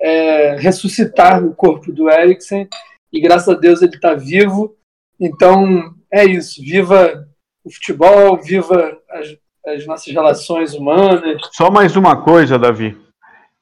[0.00, 2.68] é, ressuscitar o corpo do Eriksen
[3.12, 4.76] e graças a Deus ele está vivo.
[5.18, 7.26] Então é isso, viva
[7.64, 11.40] o futebol, viva as, as nossas relações humanas.
[11.52, 12.96] Só mais uma coisa, Davi.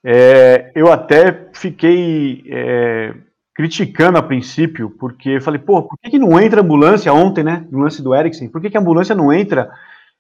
[0.05, 3.15] É, eu até fiquei é,
[3.55, 7.67] criticando a princípio, porque falei, pô, por que, que não entra ambulância ontem, né?
[7.71, 8.49] No lance do Eriksen?
[8.49, 9.71] Por que, que a ambulância não entra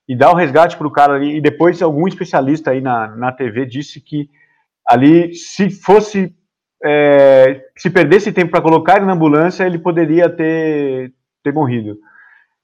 [0.08, 1.36] e dá o resgate para o cara ali?
[1.36, 4.30] E depois algum especialista aí na, na TV disse que
[4.88, 6.34] ali, se fosse.
[6.82, 11.98] É, se perdesse tempo para colocar ele na ambulância, ele poderia ter, ter morrido.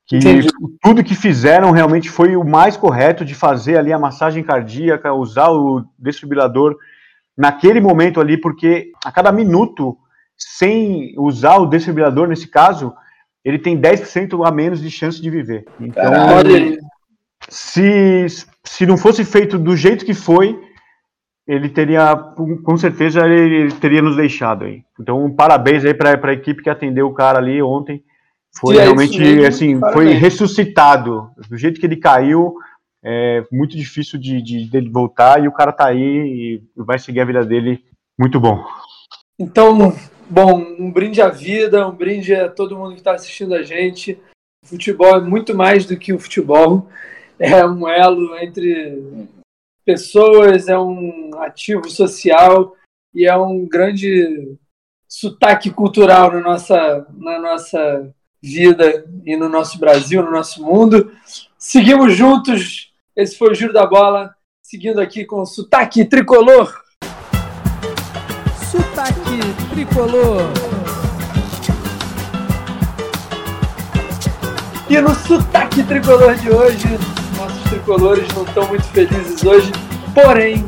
[0.07, 0.49] Que Entendi.
[0.81, 5.51] tudo que fizeram realmente foi o mais correto de fazer ali a massagem cardíaca, usar
[5.51, 6.77] o desfibrilador
[7.37, 9.97] naquele momento ali, porque a cada minuto,
[10.37, 12.95] sem usar o desfibrilador nesse caso,
[13.45, 15.65] ele tem 10% a menos de chance de viver.
[15.81, 16.13] Então,
[17.49, 18.27] se,
[18.65, 20.59] se não fosse feito do jeito que foi,
[21.47, 24.83] ele teria, com certeza, ele, teria nos deixado aí.
[24.99, 28.03] Então, parabéns aí para a equipe que atendeu o cara ali ontem.
[28.57, 30.11] Foi realmente, mesmo, assim, parabéns.
[30.11, 31.31] foi ressuscitado.
[31.49, 32.55] Do jeito que ele caiu,
[33.05, 37.21] é muito difícil de, de, dele voltar e o cara tá aí e vai seguir
[37.21, 37.85] a vida dele
[38.19, 38.65] muito bom.
[39.39, 39.95] Então,
[40.31, 44.19] bom, um brinde à vida, um brinde a todo mundo que está assistindo a gente.
[44.65, 46.89] O futebol é muito mais do que o futebol.
[47.39, 49.29] É um elo entre
[49.85, 52.75] pessoas, é um ativo social
[53.15, 54.57] e é um grande
[55.09, 61.13] sotaque cultural na nossa, na nossa vida e no nosso Brasil, no nosso mundo.
[61.59, 62.93] Seguimos juntos.
[63.17, 64.35] Esse foi o Giro da Bola.
[64.63, 66.83] Seguindo aqui com o sotaque tricolor.
[68.71, 69.39] Sotaque
[69.71, 70.43] tricolor.
[74.91, 76.89] E no sotaque tricolor de hoje,
[77.65, 79.73] tricolores não estão muito felizes hoje,
[80.15, 80.65] porém,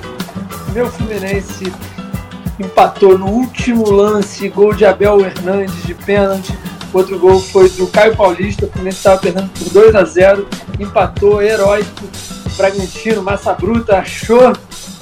[0.72, 1.72] meu Fluminense
[2.58, 6.56] empatou no último lance, gol de Abel Hernandes de pênalti.
[6.92, 10.48] Outro gol foi do Caio Paulista, o Fluminense estava perdendo por 2 a 0
[10.80, 12.04] empatou, heróico.
[12.56, 14.52] Bragantino, massa bruta, achou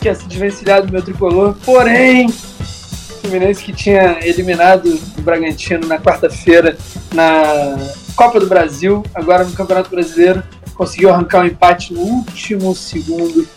[0.01, 2.33] que ia se desvencilhar do meu tricolor, porém, o
[3.21, 6.77] Fluminense que tinha eliminado o Bragantino na quarta-feira
[7.13, 7.77] na
[8.17, 10.43] Copa do Brasil, agora no Campeonato Brasileiro,
[10.75, 13.49] conseguiu arrancar um empate no último segundo.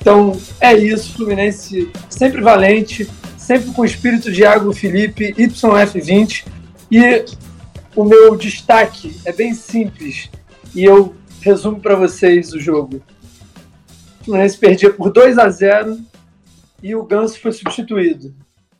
[0.00, 6.46] Então é isso, Fluminense sempre valente, sempre com o espírito de Iago Felipe, YF20.
[6.90, 7.24] E
[7.96, 10.30] o meu destaque é bem simples
[10.74, 13.02] e eu resumo para vocês o jogo.
[14.20, 15.98] O Fluminense perdia por 2 a 0
[16.82, 18.34] e o Ganso foi substituído.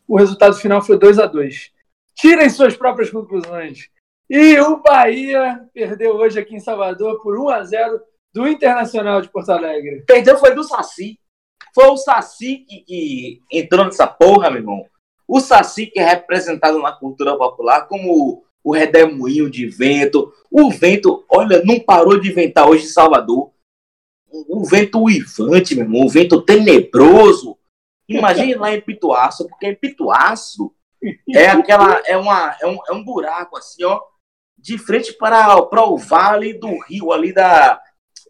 [0.06, 1.70] O resultado final foi 2 a 2
[2.14, 3.88] Tirem suas próprias conclusões.
[4.28, 8.00] E o Bahia perdeu hoje aqui em Salvador por 1 a 0
[8.32, 10.02] do Internacional de Porto Alegre.
[10.06, 11.18] Perdeu foi do Saci.
[11.74, 14.86] Foi o Saci que, que entrou nessa porra, meu irmão.
[15.28, 20.32] O Saci que é representado na cultura popular como o redemoinho de vento.
[20.50, 23.52] O vento, olha, não parou de ventar hoje em Salvador.
[24.30, 27.58] O vento uivante, meu irmão, o vento tenebroso.
[28.08, 30.74] Imagine lá em Pituaço, porque em Pituaço
[31.34, 34.00] é aquela, é, uma, é, um, é um buraco assim, ó,
[34.64, 37.78] de frente para, para o vale do rio ali da,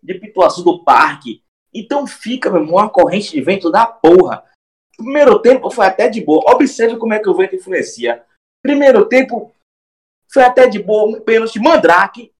[0.02, 1.44] de Pituaçu do parque.
[1.72, 4.44] Então fica, meu irmão, uma corrente de vento da porra.
[4.96, 6.42] Primeiro tempo foi até de boa.
[6.52, 8.24] Observe como é que o vento influencia.
[8.60, 9.54] Primeiro tempo
[10.28, 11.08] foi até de boa.
[11.08, 12.32] Um pênalti mandrake.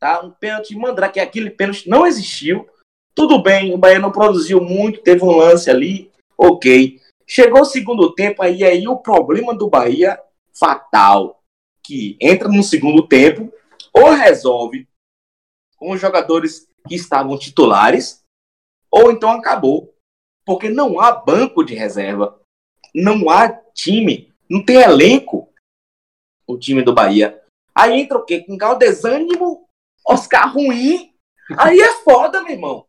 [0.00, 0.20] Tá?
[0.24, 1.20] Um pênalti mandrake.
[1.20, 2.68] Aquele pênalti não existiu.
[3.14, 5.00] Tudo bem, o Bahia não produziu muito.
[5.00, 6.10] Teve um lance ali.
[6.36, 7.00] Ok.
[7.24, 10.20] Chegou o segundo tempo, aí, aí o problema do Bahia
[10.52, 11.40] fatal
[11.86, 13.52] que entra no segundo tempo
[13.92, 14.88] ou resolve
[15.76, 18.24] com os jogadores que estavam titulares,
[18.90, 19.94] ou então acabou.
[20.44, 22.40] Porque não há banco de reserva,
[22.94, 25.52] não há time, não tem elenco
[26.46, 27.42] o time do Bahia.
[27.74, 28.44] Aí entra o quê?
[28.44, 29.68] Com desânimo,
[30.06, 31.12] Oscar ruim.
[31.58, 32.86] Aí é foda, meu irmão.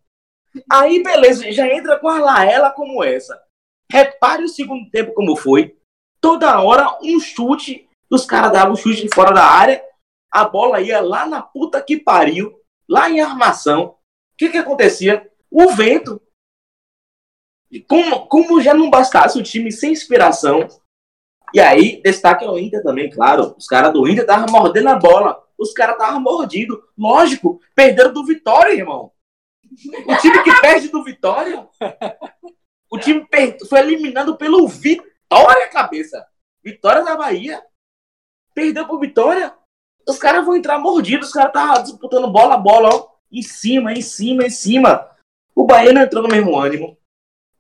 [0.72, 3.40] Aí, beleza, já entra com a Laela como essa.
[3.92, 5.78] Repare o segundo tempo como foi.
[6.22, 9.84] Toda hora um chute os caras davam um chute fora da área,
[10.32, 13.86] a bola ia lá na puta que pariu, lá em armação.
[13.86, 13.96] O
[14.38, 15.30] que que acontecia?
[15.50, 16.22] O vento.
[17.88, 20.68] Como, como já não bastasse o time sem inspiração,
[21.54, 23.56] E aí, destaque ao Inter também, claro.
[23.58, 25.42] Os caras do Inter estavam mordendo a bola.
[25.58, 26.78] Os caras estavam mordidos.
[26.98, 29.12] Lógico, perderam do Vitória, irmão.
[30.08, 31.68] O time que perde do Vitória.
[32.90, 33.26] O time
[33.68, 36.26] foi eliminado pelo Vitória, cabeça.
[36.64, 37.64] Vitória da Bahia.
[38.58, 39.54] Perdeu pro Vitória.
[40.10, 41.28] Os caras vão entrar mordidos.
[41.28, 43.08] Os caras estavam disputando bola a bola, ó.
[43.32, 45.06] Em cima, em cima, em cima.
[45.56, 46.98] O Bahia não entrou no mesmo ânimo.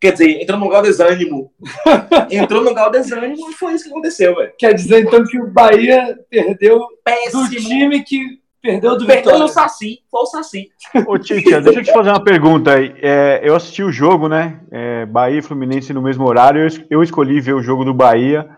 [0.01, 1.53] Quer dizer, entrou no lugar do desânimo.
[2.31, 4.51] entrou no lugar do desânimo e foi isso que aconteceu, velho.
[4.57, 7.47] Quer dizer, então, que o Bahia perdeu Péssimo.
[7.47, 9.39] do time que perdeu do Perdeu Vitória.
[9.39, 9.99] no Saci.
[10.09, 10.71] Foi o Saci.
[11.05, 12.95] Ô, Titia, deixa eu te fazer uma pergunta aí.
[13.03, 14.61] É, eu assisti o jogo, né?
[14.71, 16.63] É, Bahia e Fluminense no mesmo horário.
[16.63, 18.49] Eu, eu escolhi ver o jogo do Bahia.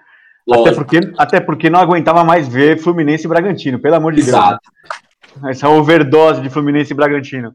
[0.51, 4.59] Até porque, até porque não aguentava mais ver Fluminense e Bragantino, pelo amor de Exato.
[4.59, 5.43] Deus.
[5.43, 5.51] né?
[5.51, 7.53] Essa overdose de Fluminense e Bragantino.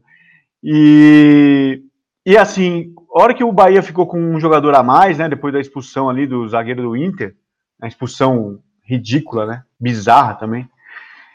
[0.63, 1.81] E,
[2.25, 5.29] e assim, a hora que o Bahia ficou com um jogador a mais, né?
[5.29, 7.35] Depois da expulsão ali do zagueiro do Inter,
[7.81, 9.63] a expulsão ridícula, né?
[9.79, 10.67] Bizarra também.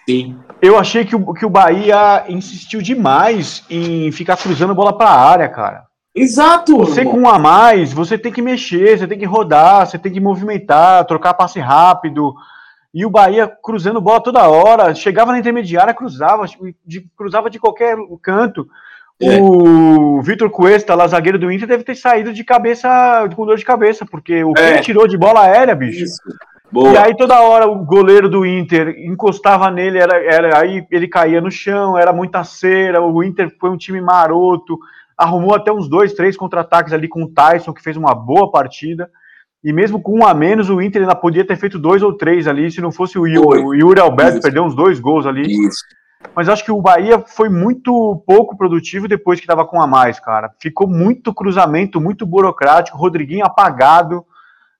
[0.08, 0.38] Sim.
[0.60, 5.30] Eu achei que o, que o Bahia insistiu demais em ficar cruzando bola para a
[5.30, 5.84] área, cara.
[6.14, 6.76] Exato.
[6.78, 10.12] Você com um a mais, você tem que mexer, você tem que rodar, você tem
[10.12, 12.34] que movimentar, trocar passe rápido.
[12.92, 16.44] E o Bahia cruzando bola toda hora, chegava na intermediária, cruzava,
[16.84, 18.66] de, cruzava de qualquer canto.
[19.22, 19.38] É.
[19.40, 23.64] O Vitor Cuesta, lá zagueiro do Inter, deve ter saído de cabeça, com dor de
[23.64, 24.78] cabeça, porque o É.
[24.80, 26.04] tirou de bola aérea, bicho.
[26.04, 26.22] Isso.
[26.72, 26.92] Boa.
[26.92, 31.40] E aí toda hora o goleiro do Inter encostava nele, era, era, aí ele caía
[31.40, 34.78] no chão, era muita cera, o Inter foi um time maroto,
[35.20, 39.10] arrumou até uns dois, três contra-ataques ali com o Tyson, que fez uma boa partida,
[39.62, 42.48] e mesmo com um a menos, o Inter ainda podia ter feito dois ou três
[42.48, 44.42] ali, se não fosse o, Yuri, o Yuri Alberto, Isso.
[44.42, 45.84] perdeu uns dois gols ali, Isso.
[46.34, 49.86] mas acho que o Bahia foi muito pouco produtivo depois que estava com um a
[49.86, 50.50] mais, cara.
[50.58, 54.24] Ficou muito cruzamento, muito burocrático, Rodriguinho apagado.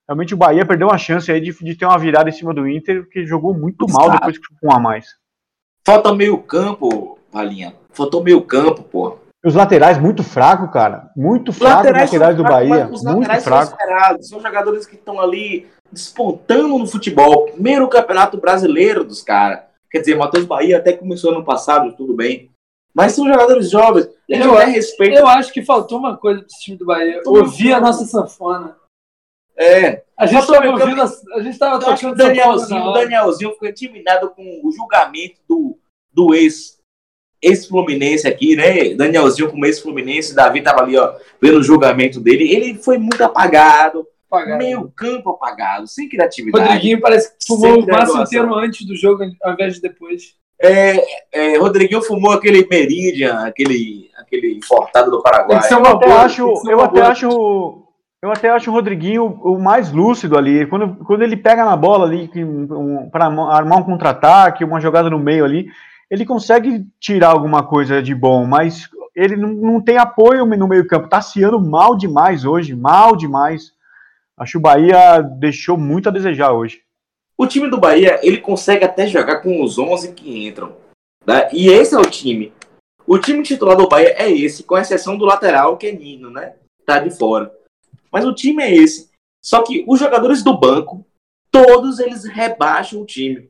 [0.07, 2.67] Realmente o Bahia perdeu uma chance aí de, de ter uma virada em cima do
[2.67, 4.19] Inter, que jogou muito mal Exato.
[4.19, 5.05] depois que ficou com um a mais.
[5.85, 7.75] Falta meio campo, Valinha.
[7.93, 9.20] Faltou meio campo, pô.
[9.43, 11.09] Os laterais muito fraco, cara.
[11.15, 12.89] Muito fraco os laterais, são do fracos, Bahia.
[12.91, 13.71] Os Muito laterais são fraco.
[13.71, 14.29] esperados.
[14.29, 17.45] São jogadores que estão ali despontando no futebol.
[17.47, 19.63] Primeiro campeonato brasileiro dos caras.
[19.89, 22.51] Quer dizer, Matheus Bahia até começou ano passado, tudo bem.
[22.93, 24.09] Mas são jogadores jovens.
[24.27, 25.19] Eu- até respeita.
[25.19, 27.21] Eu acho que faltou uma coisa pro time do Bahia.
[27.25, 28.75] Ouvir a nossa sanfona.
[29.57, 32.93] É, A gente estava ouvindo, a, a gente eu o tocando sanfona Danielzinho, o.
[32.93, 35.77] Danielzinho ficou intimidado com o julgamento do,
[36.11, 36.79] do ex.
[37.41, 38.93] Ex-Fluminense aqui, né?
[38.93, 42.53] Danielzinho como ex-Fluminense, Davi tava ali, ó, vendo o julgamento dele.
[42.53, 44.57] Ele foi muito apagado, Apagado.
[44.57, 46.63] meio campo apagado, sem criatividade.
[46.65, 48.23] Rodriguinho parece que fumou o graduação.
[48.23, 50.35] inteiro antes do jogo, ao invés de depois.
[50.63, 55.57] É, é, Rodriguinho fumou aquele Meridian, aquele, aquele importado do Paraguai.
[55.59, 56.21] que ser Eu uma até boa.
[56.21, 57.83] acho, eu até acho,
[58.21, 60.67] eu até acho o Rodriguinho o mais lúcido ali.
[60.67, 65.09] Quando, quando ele pega na bola ali que, um, para armar um contra-ataque, uma jogada
[65.09, 65.65] no meio ali,
[66.11, 71.07] ele consegue tirar alguma coisa de bom, mas ele não, não tem apoio no meio-campo.
[71.07, 73.73] Tá Tassiano mal demais hoje, mal demais.
[74.37, 76.83] Acho que o Bahia deixou muito a desejar hoje.
[77.37, 80.75] O time do Bahia, ele consegue até jogar com os 11 que entram.
[81.25, 81.49] né?
[81.53, 82.51] E esse é o time.
[83.07, 86.55] O time titular do Bahia é esse, com exceção do lateral, que é Nino, né?
[86.85, 87.49] Tá de fora.
[88.11, 89.09] Mas o time é esse.
[89.41, 91.05] Só que os jogadores do banco,
[91.49, 93.49] todos eles rebaixam o time.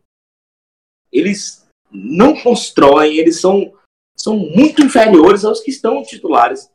[1.11, 1.60] Eles
[1.91, 3.73] não constroem, eles são,
[4.15, 6.69] são muito inferiores aos que estão titulares.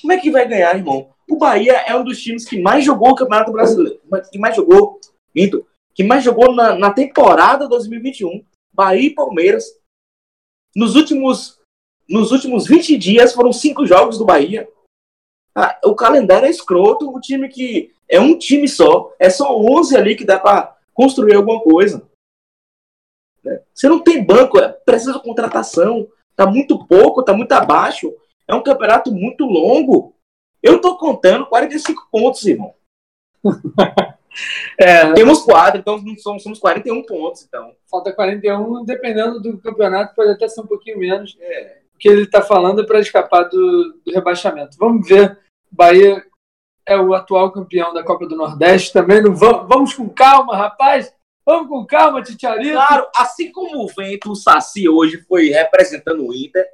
[0.00, 1.10] Como é que vai ganhar, irmão?
[1.28, 4.00] O Bahia é um dos times que mais jogou o Campeonato Brasileiro.
[4.30, 5.00] Que mais jogou,
[5.34, 9.64] minto, que mais jogou na, na temporada 2021, Bahia e Palmeiras.
[10.74, 11.60] Nos últimos,
[12.08, 14.68] nos últimos 20 dias foram cinco jogos do Bahia.
[15.54, 19.96] Ah, o calendário é escroto, o time que é um time só, é só 11
[19.96, 22.06] ali que dá para construir alguma coisa.
[23.44, 23.60] Né?
[23.72, 28.12] Você não tem banco, é, precisa de contratação, tá muito pouco, tá muito abaixo.
[28.46, 30.14] É um campeonato muito longo.
[30.62, 32.74] Eu tô contando 45 pontos, irmão.
[34.76, 37.72] É, Temos quatro, então somos, somos 41 pontos, então.
[37.88, 41.36] falta 41, dependendo do campeonato, pode até ser um pouquinho menos.
[41.40, 41.78] É.
[41.94, 44.76] O que ele está falando é para escapar do, do rebaixamento.
[44.76, 45.38] Vamos ver.
[45.70, 46.24] Bahia
[46.86, 49.22] é o atual campeão da Copa do Nordeste também.
[49.22, 51.14] Não vamos, vamos com calma, rapaz.
[51.46, 52.72] Vamos com calma, Titiarito.
[52.72, 56.66] Claro, assim como o Vento, o Saci hoje foi representando o Inter,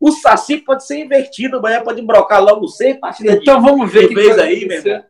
[0.00, 3.90] o Saci pode ser invertido, o Bahia pode brocar logo seis partidas de Então vamos
[3.90, 5.04] ver que, vai aí, meu irmão.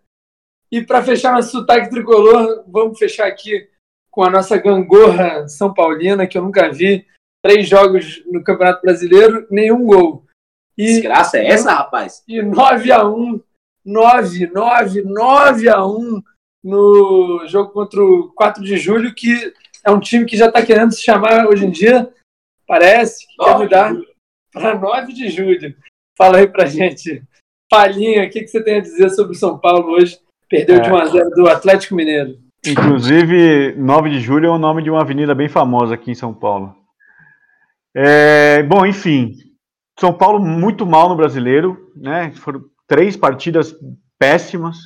[0.71, 3.69] E para fechar nosso sotaque tricolor, vamos fechar aqui
[4.11, 7.07] com a nossa gangorra São Paulina, que eu nunca vi.
[7.43, 10.25] Três jogos no Campeonato Brasileiro, nenhum gol.
[10.77, 12.23] E, Desgraça é essa, rapaz?
[12.29, 13.41] e 9 a 1
[13.85, 16.23] 9, 9, 9 a 1
[16.69, 19.53] no jogo contra o 4 de julho, que
[19.85, 22.12] é um time que já está querendo se chamar hoje em dia,
[22.66, 23.97] parece, que quer mudar
[24.53, 25.75] para 9 de julho.
[26.16, 27.23] Fala aí pra gente.
[27.71, 30.19] Palhinha, o que, que você tem a dizer sobre o São Paulo hoje?
[30.49, 30.81] Perdeu É.
[30.81, 32.39] de 1 a 0 do Atlético Mineiro.
[32.66, 36.35] Inclusive, 9 de julho é o nome de uma avenida bem famosa aqui em São
[36.35, 36.75] Paulo.
[37.95, 39.35] É, bom, enfim,
[39.99, 42.31] São Paulo muito mal no brasileiro, né?
[42.33, 43.75] Foram três partidas
[44.19, 44.77] péssimas,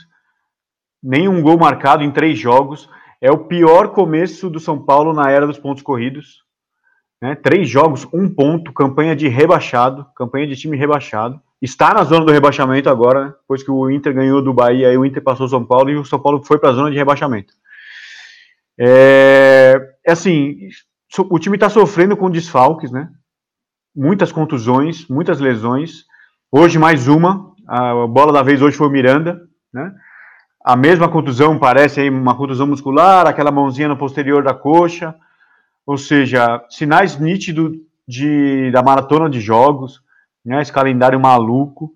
[1.03, 2.89] nenhum gol marcado em três jogos.
[3.21, 6.43] É o pior começo do São Paulo na era dos pontos corridos.
[7.21, 7.35] Né?
[7.35, 11.41] Três jogos, um ponto, campanha de rebaixado, campanha de time rebaixado.
[11.61, 13.35] Está na zona do rebaixamento agora, né?
[13.41, 15.97] depois que o Inter ganhou do Bahia, aí o Inter passou o São Paulo e
[15.97, 17.55] o São Paulo foi para a zona de rebaixamento.
[18.79, 20.69] É, é assim,
[21.31, 23.09] o time está sofrendo com desfalques, né?
[23.95, 26.05] Muitas contusões, muitas lesões.
[26.51, 29.41] Hoje mais uma, a bola da vez hoje foi o Miranda,
[29.73, 29.95] né?
[30.65, 35.15] A mesma contusão parece aí uma contusão muscular, aquela mãozinha no posterior da coxa,
[35.85, 37.73] ou seja, sinais nítidos
[38.07, 40.01] de, da maratona de jogos,
[40.45, 40.63] né?
[40.63, 41.93] Esse calendário maluco.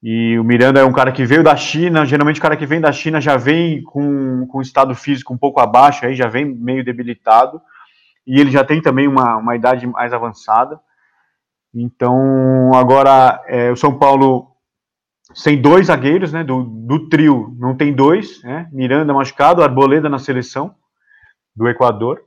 [0.00, 2.80] E o Miranda é um cara que veio da China, geralmente o cara que vem
[2.80, 6.84] da China já vem com, com estado físico um pouco abaixo, aí já vem meio
[6.84, 7.60] debilitado,
[8.24, 10.78] e ele já tem também uma, uma idade mais avançada.
[11.74, 14.52] Então, agora, é, o São Paulo
[15.34, 20.18] sem dois zagueiros, né, do, do trio, não tem dois, né, Miranda machucado, Arboleda na
[20.18, 20.74] seleção
[21.54, 22.22] do Equador,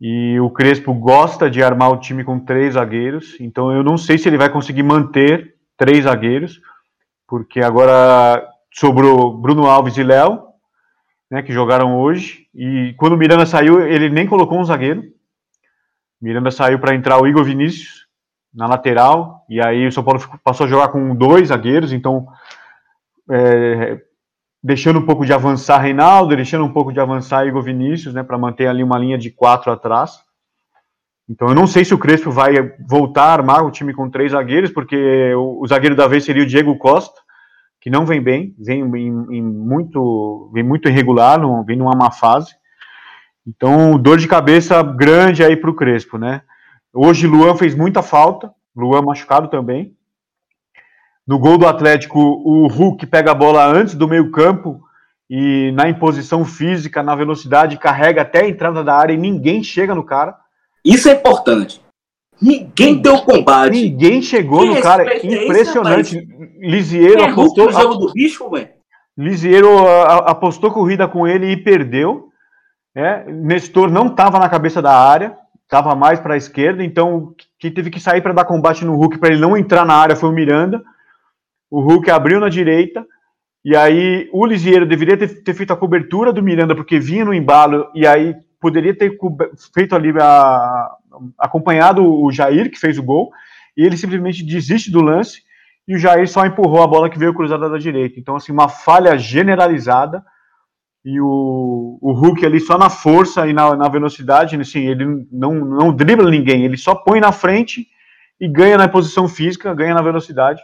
[0.00, 4.18] e o Crespo gosta de armar o time com três zagueiros, então eu não sei
[4.18, 6.60] se ele vai conseguir manter três zagueiros,
[7.26, 10.44] porque agora sobrou Bruno Alves e Léo,
[11.30, 15.04] né, que jogaram hoje, e quando o Miranda saiu, ele nem colocou um zagueiro.
[16.20, 17.99] Miranda saiu para entrar o Igor Vinícius
[18.52, 22.26] na lateral, e aí o São Paulo passou a jogar com dois zagueiros, então
[23.30, 24.00] é,
[24.62, 28.36] deixando um pouco de avançar Reinaldo, deixando um pouco de avançar Igor Vinícius, né, para
[28.36, 30.18] manter ali uma linha de quatro atrás.
[31.28, 32.54] Então eu não sei se o Crespo vai
[32.88, 36.42] voltar a armar o time com três zagueiros, porque o, o zagueiro da vez seria
[36.42, 37.20] o Diego Costa,
[37.80, 42.10] que não vem bem, vem em, em muito, vem muito irregular, não, vem numa má
[42.10, 42.52] fase.
[43.46, 46.42] Então dor de cabeça grande aí para o Crespo, né?
[46.94, 49.94] Hoje Luan fez muita falta, Luan machucado também.
[51.26, 54.80] No gol do Atlético, o Hulk pega a bola antes do meio campo
[55.28, 59.94] e na imposição física, na velocidade, carrega até a entrada da área e ninguém chega
[59.94, 60.34] no cara.
[60.84, 61.80] Isso é importante.
[62.42, 63.70] Ninguém deu combate.
[63.70, 65.04] Ninguém chegou Que no cara.
[65.04, 66.28] respeito é Impressionante.
[66.58, 68.68] Lisieiro É Hulk apostou, no jogo do bicho, velho.
[69.16, 69.86] Lisieiro
[70.26, 72.28] apostou corrida com ele e perdeu.
[72.94, 73.24] né?
[73.28, 75.36] Nestor não estava na cabeça da área,
[75.70, 79.18] estava mais para a esquerda, então quem teve que sair para dar combate no Hulk
[79.18, 80.82] para ele não entrar na área foi o Miranda.
[81.70, 83.06] O Hulk abriu na direita,
[83.64, 87.32] e aí o Lisieiro deveria ter, ter feito a cobertura do Miranda, porque vinha no
[87.32, 89.16] embalo, e aí poderia ter
[89.72, 90.90] feito ali a,
[91.38, 93.30] acompanhado o Jair, que fez o gol,
[93.76, 95.42] e ele simplesmente desiste do lance,
[95.86, 98.18] e o Jair só empurrou a bola que veio cruzada da direita.
[98.18, 100.24] Então, assim, uma falha generalizada,
[101.04, 105.54] e o, o Hulk ali só na força e na, na velocidade, assim, ele não,
[105.54, 107.86] não dribla ninguém, ele só põe na frente
[108.40, 110.62] e ganha na posição física, ganha na velocidade,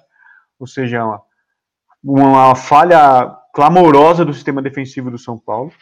[0.59, 1.22] ou seja, uma,
[2.03, 5.72] uma falha clamorosa do sistema defensivo do São Paulo.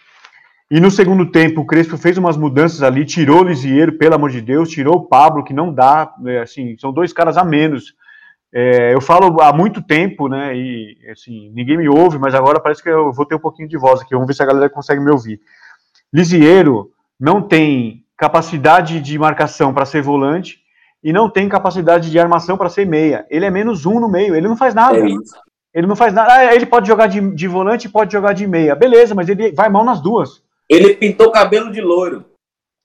[0.70, 4.30] E no segundo tempo, o Crespo fez umas mudanças ali, tirou o Lisieiro, pelo amor
[4.30, 7.94] de Deus, tirou o Pablo, que não dá, né, assim, são dois caras a menos.
[8.56, 12.80] É, eu falo há muito tempo, né, e assim, ninguém me ouve, mas agora parece
[12.80, 15.00] que eu vou ter um pouquinho de voz aqui, vamos ver se a galera consegue
[15.00, 15.40] me ouvir.
[16.12, 20.60] Lisieiro não tem capacidade de marcação para ser volante
[21.02, 23.26] e não tem capacidade de armação para ser meia.
[23.28, 24.98] Ele é menos um no meio, ele não faz nada.
[24.98, 25.08] É.
[25.74, 26.32] Ele não faz nada.
[26.32, 28.76] Ah, ele pode jogar de, de volante e pode jogar de meia.
[28.76, 30.40] Beleza, mas ele vai mal nas duas.
[30.68, 32.24] Ele pintou cabelo de loiro.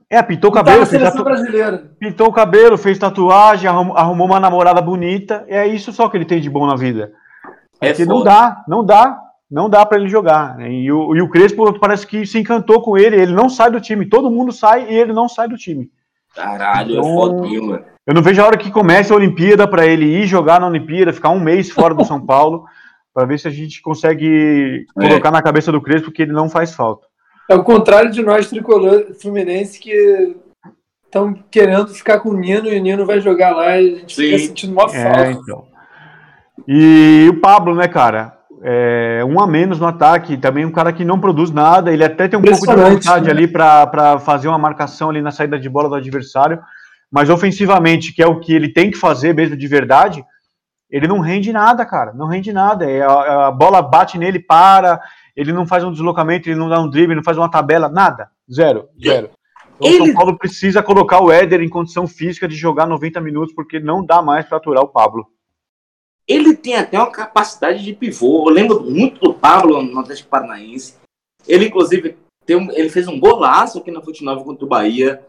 [0.09, 1.23] É, pintou o Tá cabelo, seleção tatu...
[1.23, 1.91] brasileira.
[1.99, 5.45] pintou o cabelo, fez tatuagem, arrum- arrumou uma namorada bonita.
[5.47, 7.11] É isso só que ele tem de bom na vida.
[7.79, 9.17] É Porque não dá, não dá,
[9.49, 10.57] não dá para ele jogar.
[10.57, 10.71] né?
[10.71, 13.15] E o, e o Crespo parece que se encantou com ele.
[13.21, 14.07] Ele não sai do time.
[14.09, 15.89] Todo mundo sai e ele não sai do time.
[16.35, 17.83] Caralho, é Então- fodinho, mano.
[18.07, 21.13] Eu não vejo a hora que comece a Olimpíada para ele ir jogar na Olimpíada,
[21.13, 22.65] ficar um mês fora do São Paulo,
[23.13, 25.07] para ver se a gente consegue É.
[25.07, 27.05] colocar na cabeça do Crespo que ele não faz falta.
[27.49, 30.35] É o contrário de nós, tricolor Fluminense, que
[31.03, 34.15] estão querendo ficar com o Nino e o Nino vai jogar lá e a gente
[34.15, 34.45] fica Sim.
[34.45, 35.31] sentindo uma É, falta.
[35.31, 35.65] então.
[36.67, 38.37] E o Pablo, né, cara?
[38.61, 42.27] É, um a menos no ataque, também um cara que não produz nada, ele até
[42.27, 43.31] tem um pouco de vontade né?
[43.31, 46.59] ali para fazer uma marcação ali na saída de bola do adversário,
[47.11, 50.23] mas ofensivamente, que é o que ele tem que fazer mesmo de verdade,
[50.89, 52.13] ele não rende nada, cara.
[52.13, 52.89] Não rende nada.
[52.89, 54.99] É, a, a, bola bate nele, para.
[55.35, 58.29] Ele não faz um deslocamento, ele não dá um drible, não faz uma tabela, nada.
[58.51, 59.29] Zero, zero.
[59.77, 60.01] Então, ele...
[60.01, 63.79] o São Paulo precisa colocar o Éder em condição física de jogar 90 minutos, porque
[63.79, 65.27] não dá mais para aturar o Pablo.
[66.27, 68.47] Ele tem até uma capacidade de pivô.
[68.47, 70.95] Eu lembro muito do Pablo no Atlético Paranaense.
[71.47, 75.25] Ele, inclusive, tem um, ele fez um golaço aqui na Fute Nova contra o Bahia.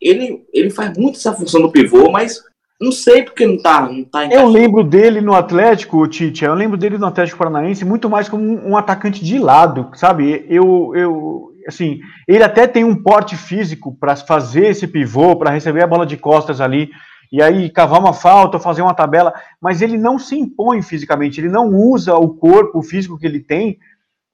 [0.00, 2.42] Ele, ele faz muito essa função do pivô, mas
[2.80, 6.78] não sei porque não tá, não tá Eu lembro dele no Atlético, Tite, eu lembro
[6.78, 10.46] dele no Atlético Paranaense muito mais como um, um atacante de lado, sabe?
[10.48, 15.82] Eu, eu, assim, ele até tem um porte físico para fazer esse pivô, para receber
[15.82, 16.90] a bola de costas ali,
[17.30, 21.50] e aí cavar uma falta, fazer uma tabela, mas ele não se impõe fisicamente, ele
[21.50, 23.78] não usa o corpo físico que ele tem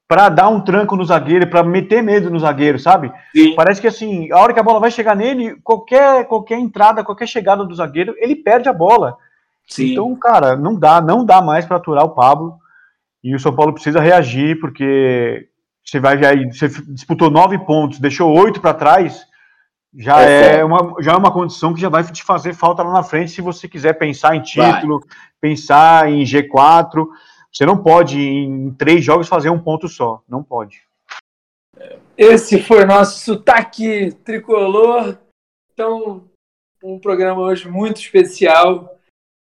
[0.07, 3.11] para dar um tranco no zagueiro, para meter medo no zagueiro, sabe?
[3.35, 3.53] Sim.
[3.55, 7.27] Parece que assim, a hora que a bola vai chegar nele, qualquer qualquer entrada, qualquer
[7.27, 9.17] chegada do zagueiro, ele perde a bola.
[9.67, 9.91] Sim.
[9.91, 12.57] Então, cara, não dá, não dá mais para aturar o Pablo.
[13.21, 15.49] E o São Paulo precisa reagir, porque
[15.83, 19.25] você vai ver aí, você disputou nove pontos, deixou oito para trás,
[19.97, 22.93] já é, é, uma, já é uma condição que já vai te fazer falta lá
[22.93, 25.09] na frente se você quiser pensar em título, vai.
[25.41, 27.07] pensar em G4.
[27.57, 30.21] Você não pode, em três jogos, fazer um ponto só.
[30.29, 30.83] Não pode.
[32.15, 35.17] Esse foi o nosso sotaque tricolor.
[35.73, 36.29] Então,
[36.83, 38.95] um programa hoje muito especial.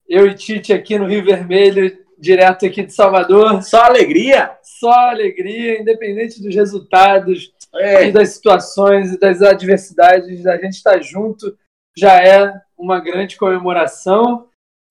[0.09, 3.61] Eu e Tite aqui no Rio Vermelho, direto aqui de Salvador.
[3.65, 4.57] Só alegria?
[4.63, 8.13] Só alegria, independente dos resultados é.
[8.13, 10.47] das situações e das adversidades.
[10.47, 11.59] A gente estar tá junto
[11.97, 14.47] já é uma grande comemoração.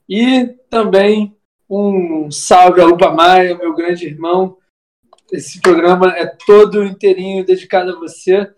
[0.09, 1.33] E também
[1.75, 4.57] um salve a Lupa Maia, meu grande irmão.
[5.31, 8.53] Esse programa é todo inteirinho dedicado a você.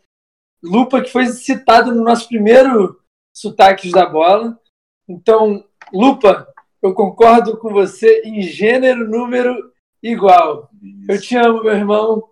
[0.62, 3.00] Lupa, que foi citado no nosso primeiro
[3.34, 4.60] Sotaques da Bola.
[5.08, 5.64] Então,
[5.94, 6.48] Lupa,
[6.82, 9.72] eu concordo com você em gênero, número
[10.04, 10.70] igual.
[11.08, 12.24] Eu te amo, meu irmão.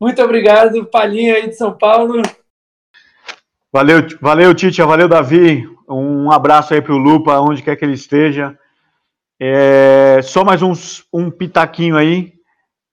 [0.00, 2.22] Muito obrigado, Palhinha aí de São Paulo.
[3.70, 5.68] Valeu, valeu, Titia, valeu, Davi.
[5.88, 8.58] Um abraço aí para o Lupa, onde quer que ele esteja.
[9.38, 12.32] É, só mais uns, um pitaquinho aí.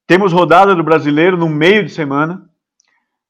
[0.05, 2.49] Temos rodada do brasileiro no meio de semana.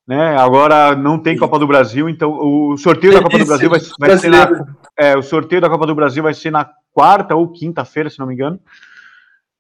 [0.06, 0.36] Né?
[0.38, 4.18] Agora não tem Copa do Brasil, então o sorteio da Copa do Brasil vai, vai
[4.18, 4.66] ser na,
[4.98, 8.28] é, o sorteio da Copa do Brasil vai ser na quarta ou quinta-feira, se não
[8.28, 8.60] me engano.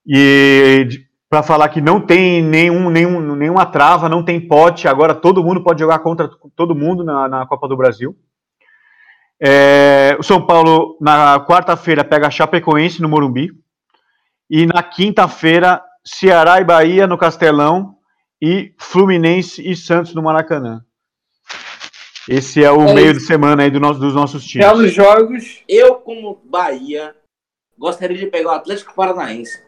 [0.05, 5.43] E para falar que não tem nenhum, nenhum, nenhuma trava, não tem pote, agora todo
[5.43, 8.15] mundo pode jogar contra todo mundo na, na Copa do Brasil.
[9.41, 13.51] É, o São Paulo, na quarta-feira, pega a Chapecoense no Morumbi.
[14.49, 17.97] E na quinta-feira, Ceará e Bahia no Castelão.
[18.41, 20.83] E Fluminense e Santos no Maracanã.
[22.27, 23.21] Esse é o é meio isso.
[23.21, 24.65] de semana aí do nosso, dos nossos times.
[24.65, 25.63] Belos jogos.
[25.67, 27.15] Eu, como Bahia,
[27.77, 29.61] gostaria de pegar o Atlético Paranaense.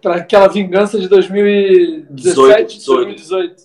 [0.00, 3.62] Para aquela vingança de 2017, 18, 2018.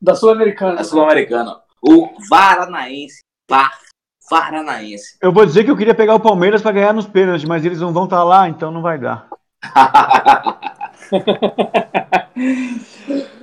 [0.00, 0.76] Da Sul-Americana.
[0.76, 1.60] Da Sul-Americana.
[1.82, 3.22] O Varanaense.
[3.46, 3.78] Par
[4.28, 5.16] Paranaense.
[5.20, 7.80] Eu vou dizer que eu queria pegar o Palmeiras para ganhar nos pênaltis, mas eles
[7.80, 9.28] não vão estar tá lá, então não vai dar.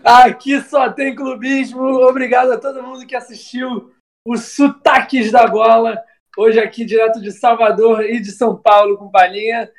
[0.04, 1.82] Aqui só tem clubismo.
[1.82, 3.94] Obrigado a todo mundo que assistiu
[4.28, 5.98] os Sotaques da Bola.
[6.38, 9.70] Hoje aqui direto de Salvador e de São Paulo com Palhinha.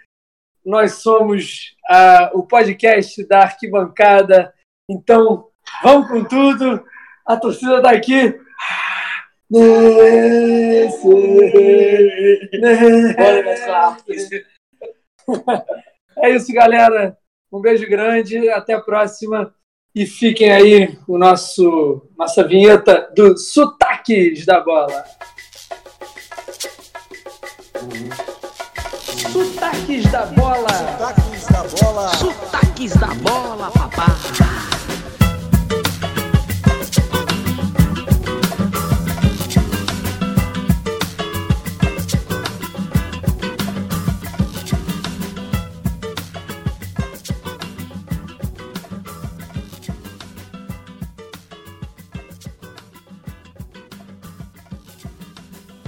[0.64, 4.54] Nós somos uh, o podcast da Arquibancada.
[4.88, 5.48] Então,
[5.82, 6.84] vamos com tudo.
[7.26, 8.38] A torcida está aqui.
[16.16, 17.16] É isso, galera.
[17.52, 19.54] Um beijo grande, até a próxima.
[19.94, 25.04] E fiquem aí o nosso nossa vinheta do Sotaques da Bola.
[29.30, 30.68] Sotaques da Bola.
[30.68, 32.08] Sotaques da Bola.
[32.08, 34.02] Sotaques da Bola, papai.